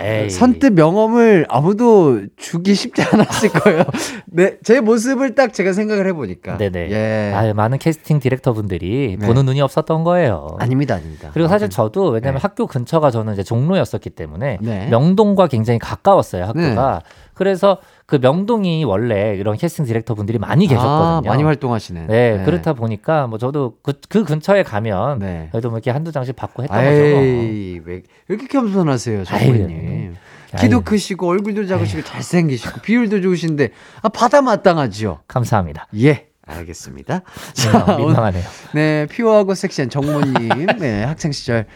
[0.00, 0.30] 에이.
[0.30, 3.84] 선뜻 명함을 아무도 주기 쉽지 않았을 거예요.
[4.26, 6.56] 네, 제 모습을 딱 제가 생각을 해보니까.
[6.56, 6.90] 네네.
[6.90, 7.32] 예.
[7.34, 9.26] 아유, 많은 캐스팅 디렉터 분들이 네.
[9.26, 10.56] 보는 눈이 없었던 거예요.
[10.62, 11.30] 아닙니다, 아닙니다.
[11.32, 12.40] 그리고 사실 아, 저도 왜냐면 네.
[12.40, 14.88] 학교 근처가 저는 이제 종로였었기 때문에 네.
[14.88, 17.02] 명동과 굉장히 가까웠어요 학교가.
[17.34, 21.30] 그래서 그 명동이 원래 이런 캐스팅 디렉터 분들이 많이 계셨거든요.
[21.30, 22.06] 아, 많이 활동하시는.
[22.06, 25.48] 네, 그렇다 보니까 뭐 저도 그, 그 근처에 가면 네.
[25.50, 26.90] 그래도 뭐 이렇게 한두 장씩 받고 했던 거죠.
[26.90, 30.14] 에이, 왜 이렇게 겸손하세요, 정부님.
[30.58, 30.82] 키도 아유.
[30.84, 33.70] 크시고 얼굴도 작으시고 잘생기시고 비율도 좋으신데
[34.02, 35.20] 아 바다 마땅하지요.
[35.26, 35.88] 감사합니다.
[35.96, 36.26] 예.
[36.44, 37.22] 알겠습니다.
[37.56, 38.44] 민망, 오늘- 민망하네요.
[38.74, 41.66] 네, 피오하고 섹시한 정모님, 네, 학창 시절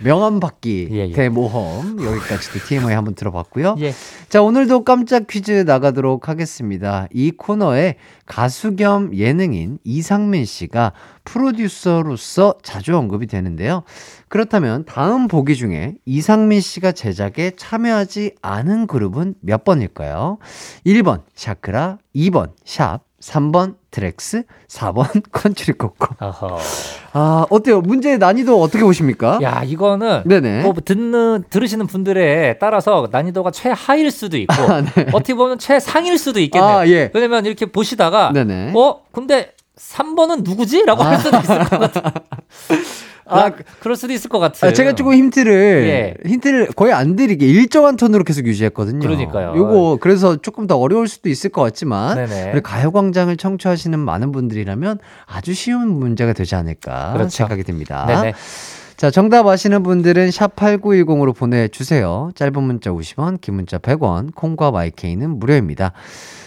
[0.00, 1.12] 명함 받기 예, 예.
[1.12, 3.76] 대모험 여기까지도 TMI 한번 들어봤고요.
[3.80, 3.94] 예.
[4.28, 7.06] 자, 오늘도 깜짝 퀴즈 나가도록 하겠습니다.
[7.12, 7.96] 이 코너에
[8.26, 10.92] 가수 겸 예능인 이상민 씨가
[11.24, 13.82] 프로듀서로서 자주 언급이 되는데요.
[14.28, 20.38] 그렇다면 다음 보기 중에 이상민 씨가 제작에 참여하지 않은 그룹은 몇 번일까요?
[20.86, 26.08] 1번 샤크라, 2번 샵, 3번 트랙스, 4번 컨츄리 꼬꼬.
[26.18, 26.58] 어허.
[27.12, 27.80] 아, 어때요?
[27.82, 29.38] 문제의 난이도 어떻게 보십니까?
[29.42, 30.62] 야, 이거는 네네.
[30.62, 34.54] 뭐 듣는 들으시는 분들에 따라서 난이도가 최하일 수도 있고
[35.12, 36.70] 어떻게 보면 최상일 수도 있겠네요.
[36.70, 36.74] 네.
[36.76, 37.10] 아, 예.
[37.14, 38.72] 왜냐면 이렇게 보시다가 네네.
[38.74, 40.84] 어, 근데 3번은 누구지?
[40.84, 42.12] 라고 할 수도 있을 것 같아요.
[43.26, 43.50] 아,
[43.80, 44.70] 그럴 수도 있을 것 같아요.
[44.70, 46.28] 아, 제가 조금 힌트를 예.
[46.28, 49.00] 힌트를 거의 안 드리게 일정한 톤으로 계속 유지했거든요.
[49.00, 49.54] 그러니까요.
[49.56, 52.18] 요거 그래서 조금 더 어려울 수도 있을 것 같지만.
[52.52, 57.30] 우리 가요광장을 청취하시는 많은 분들이라면 아주 쉬운 문제가 되지 않을까 그렇죠.
[57.30, 58.06] 생각이 듭니다.
[58.06, 58.34] 네네.
[58.96, 62.30] 자, 정답 아시는 분들은 샵 8910으로 보내주세요.
[62.36, 65.92] 짧은 문자 50원, 긴 문자 100원, 콩과 마이케이는 무료입니다.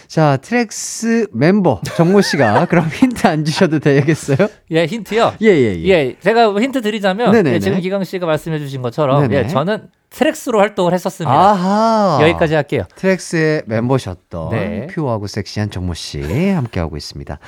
[0.08, 4.48] 자, 트랙스 멤버 정모 씨가 그럼 힌트 안 주셔도 되겠어요?
[4.70, 5.34] 예, 힌트요.
[5.42, 5.88] 예, 예, 예.
[5.88, 7.56] 예, 제가 힌트 드리자면 네네네.
[7.56, 9.44] 예, 지금 기광 씨가 말씀해 주신 것처럼 네네.
[9.44, 11.30] 예, 저는 트랙스로 활동을 했었습니다.
[11.30, 12.18] 아하.
[12.22, 12.84] 여기까지 할게요.
[12.94, 14.86] 트랙스의 멤버셨던 네.
[14.86, 17.38] pure하고 섹시한 정모 씨 함께하고 있습니다.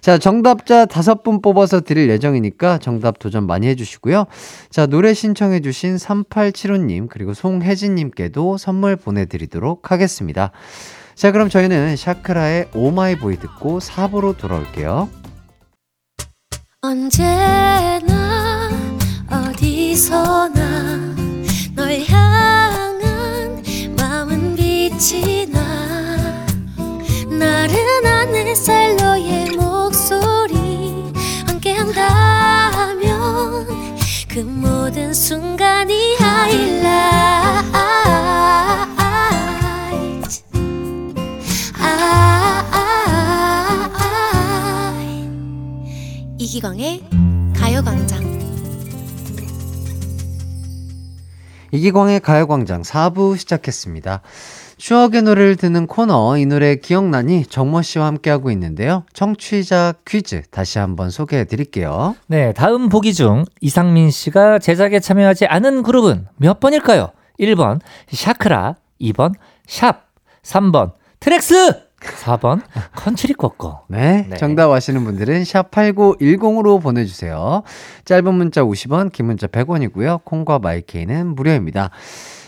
[0.00, 4.26] 자, 정답자 다섯 분 뽑아서 드릴 예정이니까 정답 도전 많이 해주시고요.
[4.68, 10.50] 자, 노래 신청해주신 3875님 그리고 송혜진님께도 선물 보내드리도록 하겠습니다.
[11.18, 15.08] 자, 그럼 저희는 샤크라의 오마이보이 듣고 4부로 돌아올게요.
[16.80, 18.70] 언제나
[19.28, 21.16] 어디서나
[21.74, 23.64] 널 향한
[23.98, 26.46] 마음은 빛이 나
[27.28, 31.12] 나른한 햇살 너의 목소리
[31.48, 33.02] 함께한다면
[34.28, 37.18] 그 모든 순간이 하이라
[46.48, 47.02] 이기광의
[47.54, 48.22] 가요광장
[51.72, 54.22] 이기광의 가요광장 4부 시작했습니다.
[54.78, 59.04] 추억의 노래를 듣는 코너 이 노래 기억나니 정모 씨와 함께하고 있는데요.
[59.12, 62.16] 청취자 퀴즈 다시 한번 소개해 드릴게요.
[62.28, 67.10] 네, 다음 보기 중 이상민 씨가 제작에 참여하지 않은 그룹은 몇 번일까요?
[67.38, 67.80] 1번
[68.10, 69.34] 샤크라, 2번
[69.66, 70.06] 샵,
[70.44, 71.87] 3번 트랙스,
[72.24, 72.62] 4번
[72.94, 73.80] 컨트리 꼬꼬.
[73.88, 74.36] 네, 네.
[74.36, 77.62] 정답 아시는 분들은 샵 8910으로 보내 주세요.
[78.04, 80.24] 짧은 문자 50원, 긴 문자 100원이고요.
[80.24, 81.90] 콩과 마이케이는 무료입니다.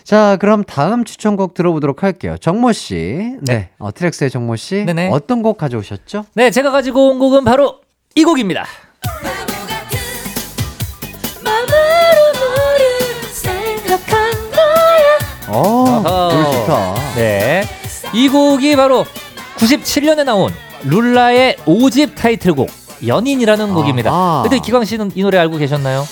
[0.05, 2.37] 자, 그럼 다음 추천곡 들어보도록 할게요.
[2.41, 3.37] 정모 씨.
[3.43, 3.71] 네.
[3.79, 4.85] 어, 트랙스의 정모 씨.
[4.85, 5.11] 네네.
[5.13, 6.25] 어떤 곡 가져오셨죠?
[6.35, 7.81] 네, 제가 가지고 온 곡은 바로
[8.15, 8.65] 이 곡입니다.
[15.53, 16.95] 어, 노래 좋다.
[17.17, 17.63] 네.
[18.13, 19.05] 이 곡이 바로
[19.61, 20.51] 97년에 나온
[20.85, 22.71] 룰라의 5집 타이틀곡
[23.07, 24.11] 연인이라는 곡입니다.
[24.11, 24.43] 아하.
[24.43, 26.05] 근데 기광 씨는 이 노래 알고 계셨나요?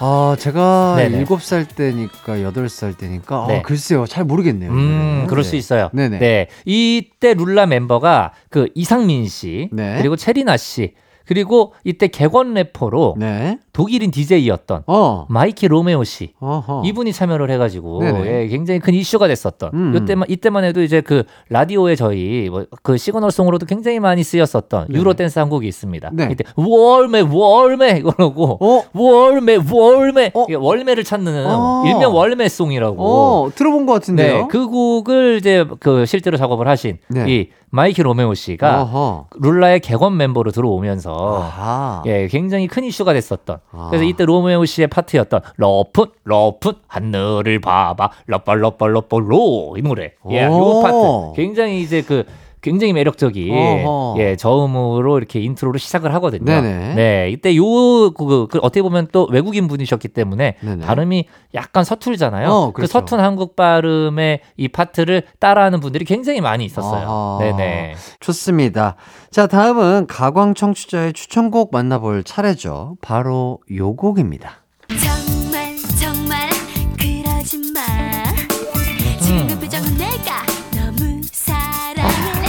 [0.00, 1.24] 아, 제가 네네.
[1.24, 3.58] 7살 때니까 8살 때니까 네.
[3.58, 4.06] 어, 글쎄요.
[4.06, 4.70] 잘 모르겠네요.
[4.70, 5.26] 음, 네.
[5.28, 5.90] 그럴 수 있어요.
[5.92, 6.18] 네네.
[6.18, 6.48] 네.
[6.64, 9.96] 이때 룰라 멤버가 그 이상민 씨, 네.
[9.98, 10.94] 그리고 채리나 씨,
[11.30, 13.56] 그리고 이때 객원 래퍼로 네.
[13.72, 15.26] 독일인 DJ였던 어.
[15.28, 16.32] 마이키 로메오 씨.
[16.40, 16.82] 어허.
[16.84, 18.00] 이분이 참여를 해가지고.
[18.26, 19.94] 예, 굉장히 큰 이슈가 됐었던 음.
[19.96, 24.98] 이때만 이때만 해도 이제 그 라디오에 저희 뭐 그 시그널송으로도 굉장히 많이 쓰였었던 네네.
[24.98, 26.10] 유로 댄스 한 곡이 있습니다.
[26.12, 26.28] 네.
[26.32, 28.82] 이때 월매 월매 이거라고 어?
[28.92, 30.46] 월매 월매 어?
[30.58, 31.84] 월매를 찾는 어.
[31.86, 32.96] 일명 월매송이라고.
[32.98, 34.36] 어, 들어본 것 같은데요.
[34.38, 37.24] 네, 그 곡을 이제 그 실제로 작업을 하신 네.
[37.28, 39.26] 이 마이키 로메오 씨가 어허.
[39.40, 41.12] 룰라의 객원 멤버로 들어오면서
[41.42, 42.02] 아하.
[42.06, 43.58] 예, 굉장히 큰 이슈가 됐었던.
[43.70, 43.86] 아.
[43.90, 50.12] 그래서 이때 로메오 씨의 파트였던 러풋 러풋 하늘을 봐봐 러빨 러빨 러빨 로 이 노래.
[50.30, 50.82] 예, 요 오.
[50.82, 50.96] 파트
[51.40, 52.24] 굉장히 이제 그
[52.62, 54.14] 굉장히 매력적인 어허.
[54.18, 56.44] 예 저음으로 이렇게 인트로를 시작을 하거든요.
[56.44, 56.94] 네네.
[56.94, 60.84] 네, 이때 요 그, 그 어떻게 보면 또 외국인 분이셨기 때문에 네네.
[60.84, 62.48] 발음이 약간 서툴잖아요.
[62.48, 62.92] 어, 그 그렇죠.
[62.92, 67.08] 서툰 한국 발음의 이 파트를 따라하는 분들이 굉장히 많이 있었어요.
[67.08, 67.38] 아하.
[67.40, 67.94] 네네.
[68.20, 68.96] 좋습니다.
[69.30, 72.96] 자, 다음은 기광 청취자의 추천곡 만나볼 차례죠.
[73.00, 74.62] 바로 요 곡입니다.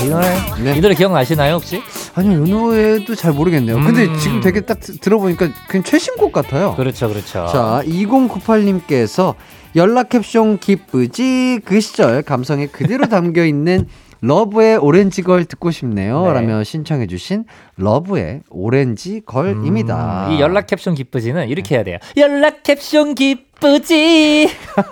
[0.10, 0.28] 노래
[0.64, 0.78] 네.
[0.78, 1.82] 이 노래 기억나시나요 혹시?
[2.16, 3.76] 아니요, 이 노래도 잘 모르겠네요.
[3.80, 4.18] 근데 음.
[4.18, 6.76] 지금 되게 딱 드- 들어보니까 그냥 최신곡 같아요.
[6.76, 7.48] 그렇죠, 그렇죠.
[7.52, 9.36] 자, 2098님께서
[9.76, 13.88] 연락 캡숑 기쁘지 그 시절 감성에 그대로 담겨 있는
[14.24, 16.26] 러브의 Orange Girl 듣고 싶네요.
[16.28, 16.34] 네.
[16.34, 17.46] 라며 신청해 주신
[17.78, 20.28] 러브의 Orange Girl입니다.
[20.32, 21.98] 이 연락 캡숑 기쁘지는 이렇게 해야 돼요.
[22.18, 23.51] 연락 캡숑 기쁘
[23.82, 24.50] 지.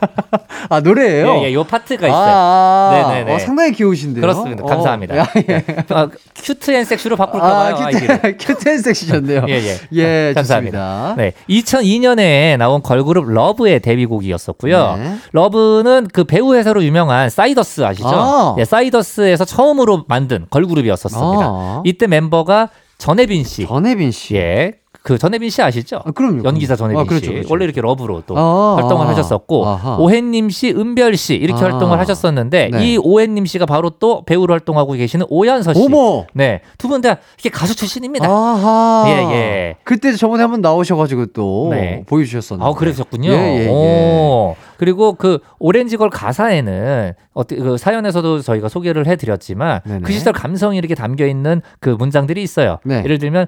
[0.69, 1.39] 아, 노래예요?
[1.39, 2.21] 예, 예, 요 파트가 있어요.
[2.21, 3.33] 아, 네네네.
[3.33, 4.21] 어, 상당히 귀여우신데요.
[4.21, 4.63] 그렇습니다.
[4.63, 5.17] 어, 감사합니다.
[5.17, 5.65] 야, 예.
[5.89, 7.89] 아, cute and sexy로 바꿀까 아, 봐요.
[7.91, 9.45] cute, cute and sexy셨네요.
[9.49, 9.77] 예, 예.
[9.93, 10.77] 예, 감사합니다.
[10.77, 11.15] 좋습니다.
[11.17, 14.95] 네, 2002년에 나온 걸그룹 러브의 데뷔곡이었었고요.
[14.97, 15.15] 네.
[15.31, 18.07] 러브는 그 배우 회사로 유명한 사이더스 아시죠?
[18.07, 18.55] 아.
[18.57, 21.45] 네, 사이더스에서 처음으로 만든 걸그룹이었었습니다.
[21.45, 21.81] 아.
[21.85, 23.65] 이때 멤버가 전혜빈 씨.
[23.65, 24.35] 전혜빈 씨.
[24.35, 24.73] 예.
[25.13, 26.01] 그 전혜빈 씨 아시죠?
[26.05, 26.43] 아, 그럼요.
[26.43, 27.31] 연기사 전혜빈 아, 그렇죠, 씨.
[27.31, 27.47] 그렇죠.
[27.51, 29.97] 원래 이렇게 러브로 또 아, 활동을 아, 하셨었고 아하.
[29.97, 31.69] 오햇님 씨, 은별 씨 이렇게 아.
[31.69, 32.85] 활동을 하셨었는데 네.
[32.85, 35.83] 이 오햇님 씨가 바로 또 배우로 활동하고 계시는 오연서 씨.
[35.83, 36.25] 어머!
[36.33, 38.27] 네, 두 분 다 이렇게 가수 출신입니다.
[38.27, 39.05] 아하.
[39.07, 39.75] 예, 예.
[39.83, 42.03] 그때 저번에 한번 나오셔 가지고 또 네.
[42.07, 42.69] 보여 주셨었는데.
[42.69, 43.29] 아, 그러셨군요.
[43.31, 43.67] 예, 예, 예.
[43.69, 44.55] 오.
[44.77, 49.99] 그리고 그 Orange Girl 가사에는 어떻게 그 사연에서도 저희가 소개를 해 드렸지만 네네.
[50.03, 52.77] 그 시절 감성이 이렇게 담겨 있는 그 문장들이 있어요.
[52.85, 53.01] 네.
[53.03, 53.47] 예를 들면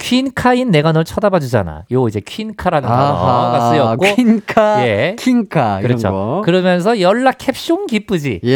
[0.00, 1.84] 퀸카인 내가 널 쳐다봐 주잖아.
[1.92, 3.70] 요 이제 퀸카라는 단어가.
[3.70, 5.16] 쓰였고 퀸카, 예.
[5.20, 6.10] 이런 그렇죠.
[6.10, 6.42] 거.
[6.44, 8.40] 그러면서 연락 캡숑 기쁘지.
[8.44, 8.50] 예.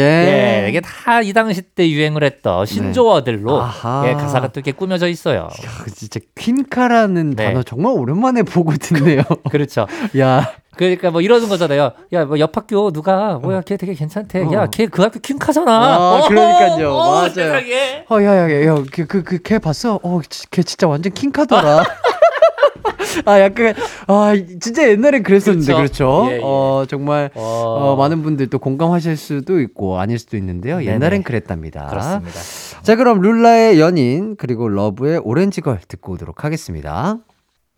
[0.65, 3.61] 예, 이게 다 이 당시 때 유행을 했던 신조어들로
[4.03, 4.09] 네.
[4.09, 5.43] 예, 가사가 또 이렇게 꾸며져 있어요.
[5.43, 7.45] 야, 진짜 퀸카라는 네.
[7.45, 9.21] 단어 정말 오랜만에 보고 듣네요.
[9.49, 9.87] 그렇죠.
[10.19, 11.91] 야, 그러니까 뭐 이러는 거잖아요.
[12.13, 14.43] 야, 뭐 옆 학교 누가 뭐야 걔 되게 괜찮대.
[14.45, 14.53] 어.
[14.53, 15.71] 야, 걔 그 학교 퀸카잖아.
[15.71, 16.91] 아, 그러니까요.
[16.93, 17.29] 어, 맞아요.
[17.29, 18.05] 세상에.
[18.09, 19.99] 어, 야, 야, 야, 야, 그, 그, 그, 걔 봤어?
[20.03, 21.83] 어, 지- 걔 진짜 완전 킹 카더라.
[23.25, 23.73] 아, 약간,
[24.07, 26.23] 아, 진짜 옛날에 그랬었는데, 그렇죠.
[26.23, 26.31] 그렇죠?
[26.33, 26.41] 예, 예.
[26.43, 30.77] 어, 정말, 어, 어, 많은 분들 또 공감하실 수도 있고, 아닐 수도 있는데요.
[30.79, 30.91] 네네.
[30.93, 31.87] 옛날엔 그랬답니다.
[31.87, 32.39] 그렇습니다.
[32.83, 37.17] 자, 그럼 룰라의 연인, 그리고 러브의 오렌지걸 듣고 오도록 하겠습니다.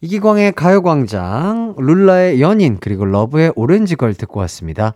[0.02, 4.94] 이기광의 가요광장, 룰라의 연인, 그리고 러브의 오렌지걸 듣고 왔습니다.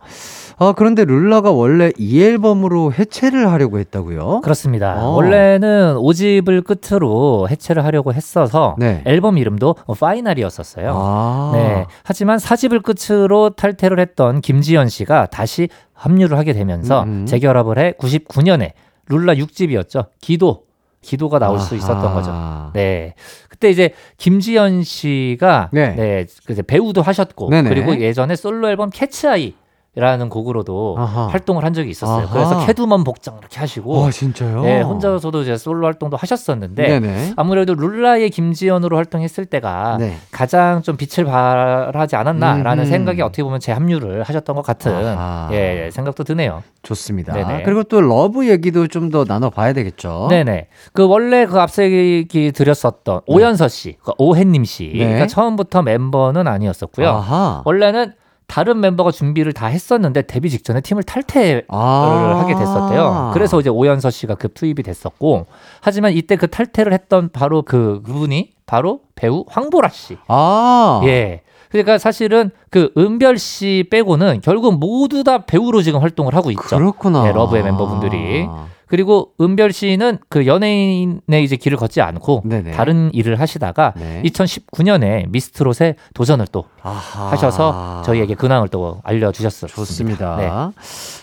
[0.58, 4.42] 어, 그런데 룰라가 원래 이 앨범으로 해체를 하려고 했다고요?
[4.42, 5.04] 그렇습니다.
[5.04, 5.16] 어.
[5.16, 9.02] 원래는 5집을 끝으로 해체를 하려고 했어서 네.
[9.04, 10.92] 앨범 이름도 파이널이었었어요.
[10.94, 11.50] 아.
[11.52, 11.86] 네.
[12.04, 17.26] 하지만 4집을 끝으로 탈퇴를 했던 김지연 씨가 다시 합류를 하게 되면서 음.
[17.26, 18.70] 재결합을 해 99년에
[19.08, 20.06] 룰라 6집이었죠.
[20.20, 20.62] 기도.
[21.02, 22.14] 기도가 나올 수 있었던 아하.
[22.14, 22.70] 거죠.
[22.74, 23.14] 네.
[23.48, 25.94] 그때 이제 김지연 씨가 네.
[25.94, 27.68] 네, 그 배우도 하셨고 네네.
[27.68, 29.54] 그리고 예전에 솔로 앨범 Cat's Eye
[29.94, 31.26] 라는 곡으로도 아하.
[31.26, 32.24] 활동을 한 적이 있었어요.
[32.24, 32.32] 아하.
[32.32, 34.62] 그래서 캣우먼 복장 이렇게 하시고 아, 진짜요?
[34.62, 37.32] 네, 혼자서도 이제 솔로 활동도 하셨었는데 네네.
[37.36, 40.16] 아무래도 룰라의 김지연으로 활동했을 때가 네.
[40.30, 42.90] 가장 좀 빛을 발하지 않았나라는 음흠.
[42.90, 45.50] 생각이 어떻게 보면 재합류를 하셨던 것 같은 아하.
[45.52, 46.62] 예, 생각도 드네요.
[46.82, 47.34] 좋습니다.
[47.34, 47.62] 네네.
[47.64, 50.28] 그리고 또 러브 얘기도 좀 더 나눠봐야 되겠죠?
[50.30, 50.68] 네네.
[50.94, 55.26] 그 원래 그 앞서 얘기 드렸었던 오연서 씨, 그 오해님 씨가 네.
[55.26, 57.62] 처음부터 멤버는 아니었었고요.
[57.66, 58.14] 원래는
[58.46, 62.40] 다른 멤버가 준비를 다 했었는데 데뷔 직전에 팀을 탈퇴를 아.
[62.42, 63.30] 하게 됐었대요.
[63.32, 65.46] 그래서 이제 오연서 씨가 급 투입이 됐었고,
[65.80, 70.18] 하지만 이때 그 탈퇴를 했던 바로 그 그분이 바로 배우 황보라 씨.
[70.28, 71.00] 아.
[71.04, 71.42] 예.
[71.72, 76.76] 그러니까 사실은 그 은별 씨 빼고는 결국 모두 다 배우로 지금 활동을 하고 있죠.
[76.76, 77.24] 그렇구나.
[77.24, 78.46] 네, 러브의 멤버분들이.
[78.86, 82.72] 그리고 은별 씨는 그 연예인의 이제 길을 걷지 않고 네네.
[82.72, 84.20] 다른 일을 하시다가 네.
[84.26, 87.30] 2019년에 미스트롯에 도전을 또 아하.
[87.30, 89.74] 하셔서 저희에게 근황을 또 알려주셨습니다.
[89.74, 90.36] 좋습니다.
[90.36, 90.50] 네.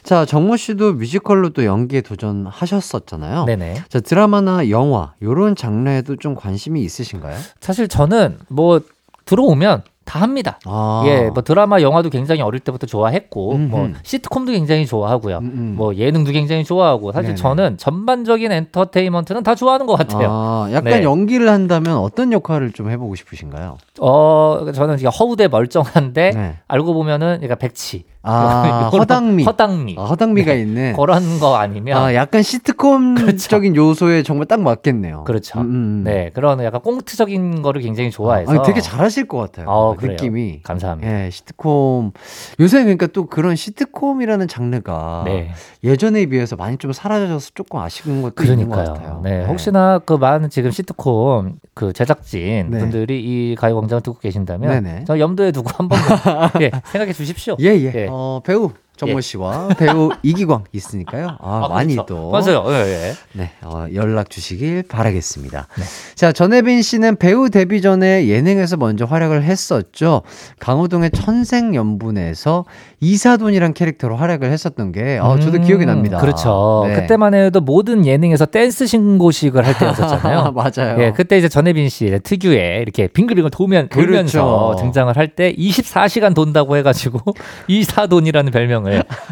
[0.02, 3.46] 자, 정모 씨도 뮤지컬로 또 연기에 도전하셨었잖아요.
[3.46, 3.84] 네네.
[3.88, 7.38] 자, 드라마나 영화, 요런 장르에도 좀 관심이 있으신가요?
[7.62, 8.82] 사실 저는 뭐
[9.26, 10.60] 들어오면 다 합니다.
[10.66, 11.04] 아.
[11.06, 13.70] 예, 뭐 드라마, 영화도 굉장히 어릴 때부터 좋아했고, 음흠.
[13.70, 15.38] 뭐 시트콤도 굉장히 좋아하고요.
[15.38, 15.74] 음, 음.
[15.78, 17.36] 뭐 예능도 굉장히 좋아하고, 사실 네네.
[17.36, 20.28] 저는 전반적인 엔터테인먼트는 다 좋아하는 것 같아요.
[20.32, 21.04] 아, 약간 네.
[21.04, 23.78] 연기를 한다면 어떤 역할을 좀 해보고 싶으신가요?
[24.02, 26.56] 어, 저는 허우대 멀쩡한데 네.
[26.68, 28.06] 알고 보면은 그러니까 백치.
[28.22, 29.44] 아, 허당미.
[29.46, 29.96] 허당미.
[29.98, 30.62] 아, 허당미가 네.
[30.62, 30.94] 있는.
[30.94, 35.24] 그런 거 아니면 아, 약간 시트콤적인 요소에 정말 딱 맞겠네요.
[35.24, 35.60] 그렇죠.
[35.60, 36.02] 음, 음.
[36.04, 39.68] 네, 그런 약간 꽁트적인 거를 굉장히 좋아해서 아니, 되게 잘하실 것 같아요.
[39.70, 39.96] 어.
[40.00, 40.62] 느낌이.
[40.64, 41.26] 감사합니다.
[41.26, 42.12] 예, 시트콤.
[42.60, 45.52] 요새 그러니까 또 그런 시트콤이라는 장르가 네.
[45.84, 48.94] 예전에 비해서 많이 좀 사라져서 조금 아쉬운 것도 있는 것 그러니까요.
[48.96, 49.22] 같아요.
[49.24, 52.80] 네, 혹시나 그 많은 지금 시트콤 그 제작진 네.
[52.80, 55.06] 분들이 이 가요광장을 듣고 계신다면.
[55.08, 55.98] 저 염두에 두고 한번
[56.62, 57.56] 예, 생각해 주십시오.
[57.62, 57.92] 예, 예.
[57.96, 58.09] 예.
[58.10, 59.22] 어, 배우 정모 예.
[59.22, 61.38] 씨와 배우 이기광 있으니까요.
[61.40, 62.14] 아, 아, 많이 그렇죠.
[62.14, 62.66] 또 맞아요.
[62.68, 62.74] 예,
[63.10, 63.14] 예.
[63.32, 65.68] 네, 어, 연락 주시길 바라겠습니다.
[65.78, 65.84] 네.
[66.16, 70.24] 자, 전혜빈 씨는 배우 데뷔 전에 예능에서 먼저 활약을 했었죠.
[70.60, 72.66] 강호동의 천생연분에서
[73.00, 76.18] 이사돈이란 캐릭터로 활약을 했었던 게, 어, 저도 음, 기억이 납니다.
[76.18, 76.84] 그렇죠.
[76.88, 76.96] 네.
[76.96, 80.52] 그때만 해도 모든 예능에서 댄스 신고식을 할 때였었잖아요.
[80.56, 81.02] 맞아요.
[81.02, 84.84] 예, 그때 이제 전혜빈 씨 특유의 이렇게 빙글빙글 도면, 돌면서 그렇죠.
[84.84, 87.22] 등장을 할 때 24시간 돈다고 해가지고
[87.70, 88.89] 이사돈이라는 별명을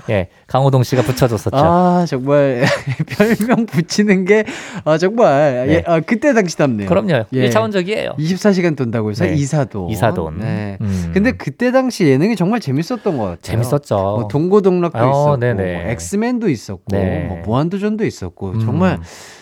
[0.09, 1.57] 예, 강호동 씨가 붙여줬었죠.
[1.57, 2.63] 아, 정말
[3.07, 4.45] 별명 붙이는 게,
[4.85, 5.73] 아, 정말, 네.
[5.75, 6.87] 예, 아, 그때 당시답네요.
[6.87, 7.25] 그럼요.
[7.33, 7.49] 예.
[7.49, 8.17] 1차원적이에요.
[8.17, 9.33] 24시간 돈다고 해서 네.
[9.33, 9.89] 이사돈.
[9.89, 10.39] 이사돈.
[10.39, 10.77] 네.
[10.81, 11.11] 음.
[11.13, 13.37] 근데 그때 당시 예능이 정말 재밌었던 것 같아요.
[13.41, 13.95] 재밌었죠.
[13.95, 15.55] 뭐 동고동락도 어, 있었고.
[15.55, 17.25] 뭐 엑스맨도 있었고, 네.
[17.27, 18.59] 뭐 무한도전도 있었고, 음.
[18.59, 18.99] 정말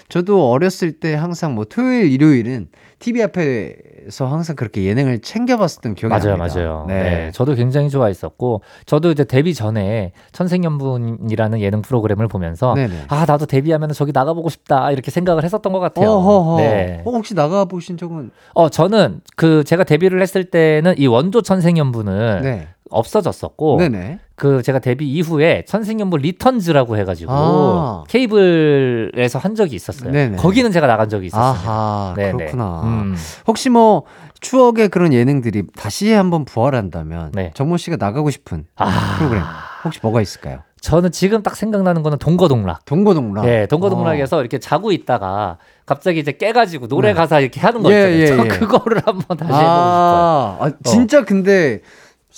[0.10, 2.68] 저도 어렸을 때 항상 뭐 토요일, 일요일은
[3.00, 6.56] TV 앞에서 항상 그렇게 예능을 챙겨봤었던 기억이 맞아요, 납니다.
[6.56, 6.86] 맞아요.
[6.88, 7.32] 네.
[7.34, 13.06] 저도 굉장히 좋아했었고, 저도 이제 데뷔 전에 천생연분이라는 예능 프로그램을 보면서, 네네.
[13.08, 16.10] 아, 나도 데뷔하면 저기 나가보고 싶다, 이렇게 생각을 했었던 것 같아요.
[16.10, 16.58] 어허허.
[16.58, 17.02] 네.
[17.04, 18.32] 어, 혹시 나가 보신 적은?
[18.54, 22.68] 어, 저는 그 제가 데뷔를 했을 때는 이 원조 천생연분은 네.
[22.92, 24.20] 없어졌었고, 네네.
[24.36, 28.04] 그 제가 데뷔 이후에 천생연분 Returns라고 해가지고 아.
[28.08, 30.12] 케이블에서 한 적이 있었어요.
[30.12, 30.38] 네네.
[30.38, 32.14] 거기는 제가 나간 적이 있었어요.
[32.16, 32.34] 네네.
[32.34, 32.82] 그렇구나.
[32.84, 33.16] 음.
[33.48, 34.04] 혹시 뭐
[34.42, 37.52] 추억의 그런 예능들이 다시 한번 부활한다면 네.
[37.54, 39.16] 정모 씨가 나가고 싶은 아.
[39.18, 39.42] 프로그램
[39.86, 40.60] 혹시 뭐가 있을까요?
[40.82, 42.86] 저는 지금 딱 생각나는 거는 동거동락.
[42.86, 43.46] 동고동락.
[43.46, 45.58] 네, 동거동락에서 이렇게 자고 있다가
[45.88, 47.14] 갑자기 이제 깨가지고 노래 네.
[47.16, 48.22] 가사 이렇게 하는 거 예, 있잖아요.
[48.22, 48.60] 예, 저 예.
[48.60, 49.64] 그거를 한번 다시 해보고 싶어요.
[49.64, 51.82] 아, 아, 진짜 근데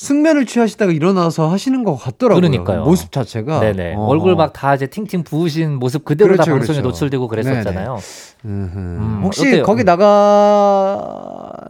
[0.01, 2.39] 숙면을 취하시다가 일어나서 하시는 것 같더라고요.
[2.39, 2.83] 그러니까요.
[2.85, 3.59] 모습 자체가.
[3.61, 3.95] 네네.
[3.95, 4.05] 어.
[4.05, 6.87] 얼굴 막 다 이제 팅팅 부으신 모습 그대로 다 그렇죠, 방송에 그렇죠.
[6.89, 7.97] 노출되고 그랬었잖아요.
[8.45, 9.63] 음, 혹시 어때요?
[9.63, 9.83] 거기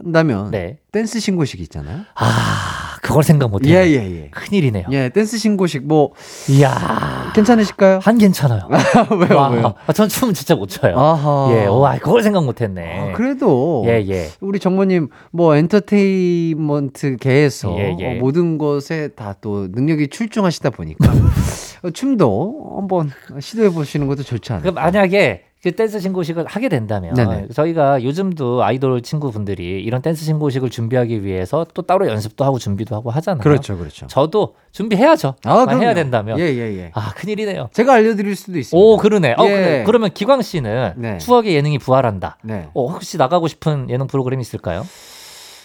[0.02, 0.76] 나간다면 네.
[0.92, 2.00] 댄스 신고식 있잖아요.
[2.14, 3.74] 아, 그걸 생각 못해요.
[3.78, 4.28] 예, 예, 예.
[4.30, 4.86] 큰일이네요.
[4.92, 6.12] 예, 댄스 신고식 뭐
[6.48, 7.32] 이야.
[7.34, 8.00] 괜찮으실까요?
[8.02, 8.68] 한 괜찮아요.
[9.18, 9.74] 왜요, 와, 왜요?
[9.86, 10.98] 아, 전 춤은 진짜 못 춰요.
[10.98, 11.48] 아하.
[11.52, 13.10] 예, 와, 그걸 생각 못 했네.
[13.10, 14.28] 아, 그래도 예, 예.
[14.40, 18.16] 우리 정모님 뭐 엔터테인먼트 계에서 예, 예.
[18.16, 21.12] 어, 모든 것에 다 또 능력이 출중하시다 보니까
[21.82, 24.52] 어, 춤도 한번 시도해 보시는 것도 좋지?
[24.62, 27.48] 그 만약에 그 댄스 신고식을 하게 된다면 네네.
[27.52, 33.10] 저희가 요즘도 아이돌 친구분들이 이런 댄스 신고식을 준비하기 위해서 또 따로 연습도 하고 준비도 하고
[33.10, 33.42] 하잖아요.
[33.42, 34.06] 그렇죠, 그렇죠.
[34.06, 35.34] 저도 준비해야죠.
[35.44, 35.82] 아, 그럼요.
[35.82, 36.38] 해야 된다면.
[36.38, 36.90] 예, 예, 예.
[36.94, 37.70] 아, 큰일이네요.
[37.72, 38.76] 제가 알려드릴 수도 있습니다.
[38.78, 39.34] 오, 그러네.
[39.36, 39.82] 어, 예.
[39.84, 41.18] 그러면 기광 씨는 네.
[41.18, 42.38] 추억의 예능이 부활한다.
[42.44, 42.68] 네.
[42.74, 44.86] 어, 혹시 나가고 싶은 예능 프로그램이 있을까요?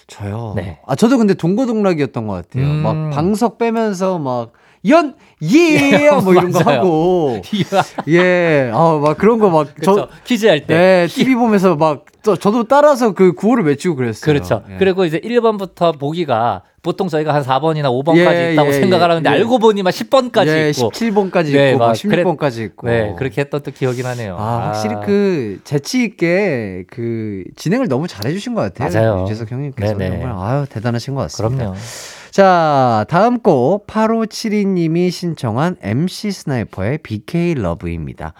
[0.07, 0.53] 저요.
[0.55, 0.79] 네.
[0.85, 2.65] 아 저도 근데 동고동락이었던 것 같아요.
[2.65, 2.81] 음.
[2.83, 4.51] 막 방석 빼면서 막
[4.89, 6.09] 연, 예!
[6.23, 6.59] 뭐 이런 거.
[6.59, 7.41] 하고.
[7.53, 7.83] 이야.
[8.07, 8.71] 예.
[8.73, 9.73] 아, 막 그런 거 막.
[9.75, 10.07] 그렇죠.
[10.25, 10.75] 퀴즈 할 때.
[10.75, 14.25] 네, TV 보면서 막, 저, 저도 따라서 그 구호를 외치고 그랬어요.
[14.25, 14.63] 그렇죠.
[14.71, 14.77] 예.
[14.77, 19.29] 그리고 이제 1번부터 보기가 보통 저희가 한 4번이나 5번까지 예, 있다고 예, 생각을 예, 하는데
[19.29, 19.33] 예.
[19.33, 20.89] 알고 보니 막 10번까지 예, 있고.
[20.91, 22.87] 17번까지 네, 있고, 막막 16번까지 있고.
[22.87, 24.35] 네, 그렇게 했던 또 기억이 나네요.
[24.37, 28.89] 아, 확실히 그 재치 있게 그 진행을 너무 잘해주신 것 같아요.
[28.89, 29.23] 맞아요.
[29.23, 30.19] 유재석 형님께서 네네.
[30.19, 31.55] 정말 아유 대단하신 것 같습니다.
[31.55, 31.77] 그럼요.
[32.33, 38.33] 자, 다음 곡 8572님이 신청한 MC 스나이퍼의 BK Love입니다.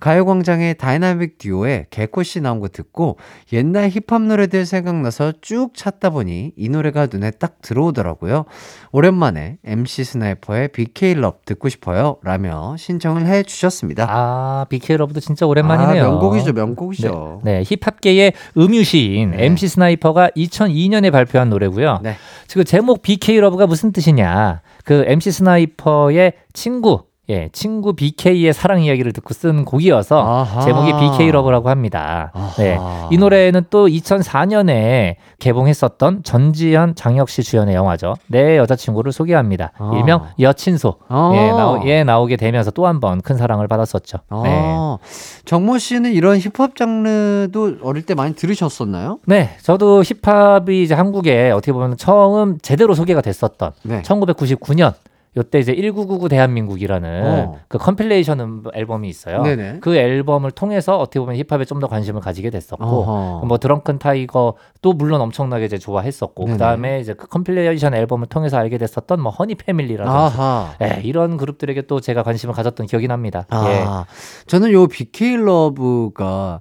[0.00, 3.18] 가요광장의 다이나믹 듀오의 개코씨 나온 거 듣고
[3.52, 8.44] 옛날 힙합 노래들 생각나서 쭉 찾다 보니 이 노래가 눈에 딱 들어오더라고요.
[8.92, 12.18] 오랜만에 MC 스나이퍼의 BK Love 듣고 싶어요.
[12.22, 14.06] 라며 신청을 해 주셨습니다.
[14.08, 16.04] 아, BK Love도 진짜 오랜만이네요.
[16.04, 17.40] 아, 명곡이죠, 명곡이죠.
[17.44, 19.44] 네, 네, 힙합계의 음유시인 네.
[19.46, 22.00] MC 스나이퍼가 2002년에 발표한 노래고요.
[22.02, 22.16] 네.
[22.46, 24.60] 지금 제목 BK Love가 무슨 뜻이냐?
[24.84, 30.60] 그 MC 스나이퍼의 친구 예, 친구 BK의 사랑 이야기를 듣고 쓴 곡이어서 아하.
[30.60, 32.30] 제목이 BK Love라고 합니다.
[32.32, 32.54] 아하.
[32.56, 32.78] 네.
[33.10, 38.14] 이 노래는 또 2004년에 개봉했었던 전지현, 장혁 씨 주연의 영화죠.
[38.28, 39.72] 내 여자친구를 소개합니다.
[39.76, 39.90] 아.
[39.96, 40.96] 일명 여친소.
[41.08, 41.32] 아.
[41.34, 44.18] 예, 나오, 예, 나오게 되면서 또 한 번 큰 사랑을 받았었죠.
[44.44, 44.62] 네.
[44.62, 44.98] 아,
[45.44, 49.18] 정모 씨는 이런 힙합 장르도 어릴 때 많이 들으셨었나요?
[49.26, 54.02] 네, 저도 힙합이 이제 한국에 어떻게 보면 처음 제대로 소개가 됐었던 네.
[54.02, 54.94] 1999년
[55.36, 57.58] 요때 이제 1999 대한민국이라는 어.
[57.68, 59.42] 그 compilation 음- 앨범이 있어요.
[59.42, 59.78] 네네.
[59.80, 63.44] 그 앨범을 통해서 어떻게 보면 힙합에 좀 더 관심을 가지게 됐었고 어허.
[63.46, 66.52] 뭐 드렁큰 타이거도 물론 엄청나게 이제 좋아했었고 네네.
[66.54, 70.36] 그다음에 이제 그 compilation 앨범을 통해서 알게 됐었던 뭐 허니 패밀리라든지.
[70.82, 73.44] 예, 이런 그룹들에게 또 제가 관심을 가졌던 기억이 납니다.
[73.52, 73.84] 예.
[73.86, 74.06] 아,
[74.46, 76.60] 저는 요 BK Love가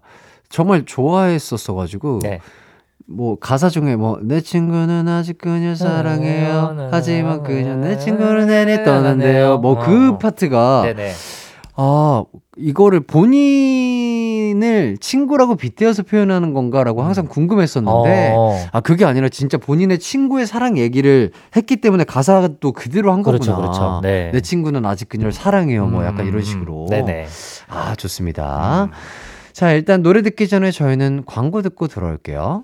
[0.49, 2.39] 정말 좋아했었어 가지고 네.
[3.08, 9.60] 뭐 가사 중에 뭐 내 친구는 아직 그녀 사랑해요 하지만 그녀 내 친구를 내내 떠난대요
[9.60, 10.18] 뭐그 어.
[10.18, 11.12] 파트가 네네.
[11.78, 12.24] 아
[12.58, 18.58] 이거를 본인을 친구라고 빗대어서 표현하는 건가라고 항상 궁금했었는데 어.
[18.72, 23.72] 아 그게 아니라 진짜 본인의 친구의 사랑 얘기를 했기 때문에 가사도 그대로 한 그렇죠, 거구나.
[23.72, 23.99] 그렇죠.
[24.03, 24.32] 네.
[24.34, 25.86] 내 친구는 아직 그녀를 사랑해요.
[25.88, 26.88] 뭐 약간 음, 이런 식으로.
[26.89, 27.28] 네네.
[27.68, 28.89] 아 좋습니다.
[29.51, 32.64] 자 일단 노래 듣기 전에 저희는 광고 듣고 들어올게요.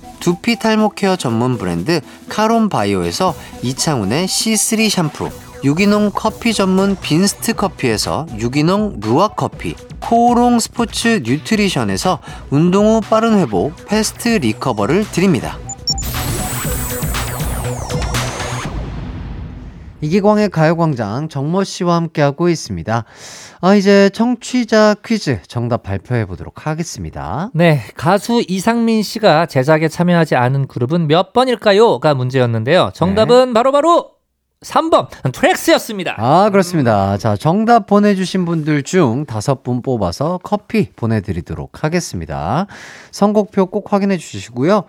[0.21, 1.99] 두피 탈모 케어 전문 브랜드
[2.29, 5.29] 카론 바이오에서 이창훈의 C3 샴푸,
[5.63, 12.19] 유기농 커피 전문 빈스트 커피에서 유기농 루아 커피, 코오롱 스포츠 뉴트리션에서
[12.51, 15.57] 운동 후 빠른 회복 패스트 리커버를 드립니다.
[20.01, 23.05] 이기광의 가요광장 정모 씨와 함께하고 있습니다.
[23.63, 27.51] 아, 이제 청취자 퀴즈 정답 발표해 보도록 하겠습니다.
[27.53, 32.89] 네, 가수 이상민 씨가 제작에 참여하지 않은 그룹은 몇 번일까요?가 문제였는데요.
[32.95, 34.09] 정답은 바로 바로
[34.61, 36.15] 3번 트랙스였습니다.
[36.17, 37.17] 아, 그렇습니다.
[37.17, 42.65] 자, 정답 보내주신 분들 중 다섯 분 뽑아서 커피 보내드리도록 하겠습니다.
[43.11, 44.83] 선곡표 꼭 확인해 주시고요.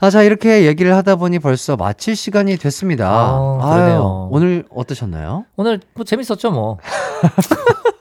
[0.00, 3.08] 아, 자, 이렇게 얘기를 하다 보니 벌써 마칠 시간이 됐습니다.
[3.10, 3.98] 아, 그러네요.
[3.98, 5.44] 아유, 오늘 어떠셨나요?
[5.56, 6.78] 오늘 뭐 재밌었죠, 뭐.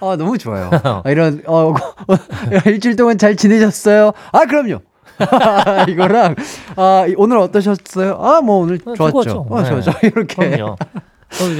[0.00, 0.70] 아, 너무 좋아요.
[1.04, 1.74] 아, 이런, 어,
[2.66, 4.12] 일주일 동안 잘 지내셨어요?
[4.32, 4.80] 아, 그럼요.
[5.88, 6.34] 이거랑,
[6.76, 8.18] 아, 오늘 어떠셨어요?
[8.20, 9.22] 아, 뭐 오늘 어, 좋았죠.
[9.22, 9.46] 즐거웠죠.
[9.48, 9.90] 어, 좋았죠.
[9.92, 9.98] 네.
[10.08, 10.50] 이렇게.
[10.50, 10.76] 그럼요.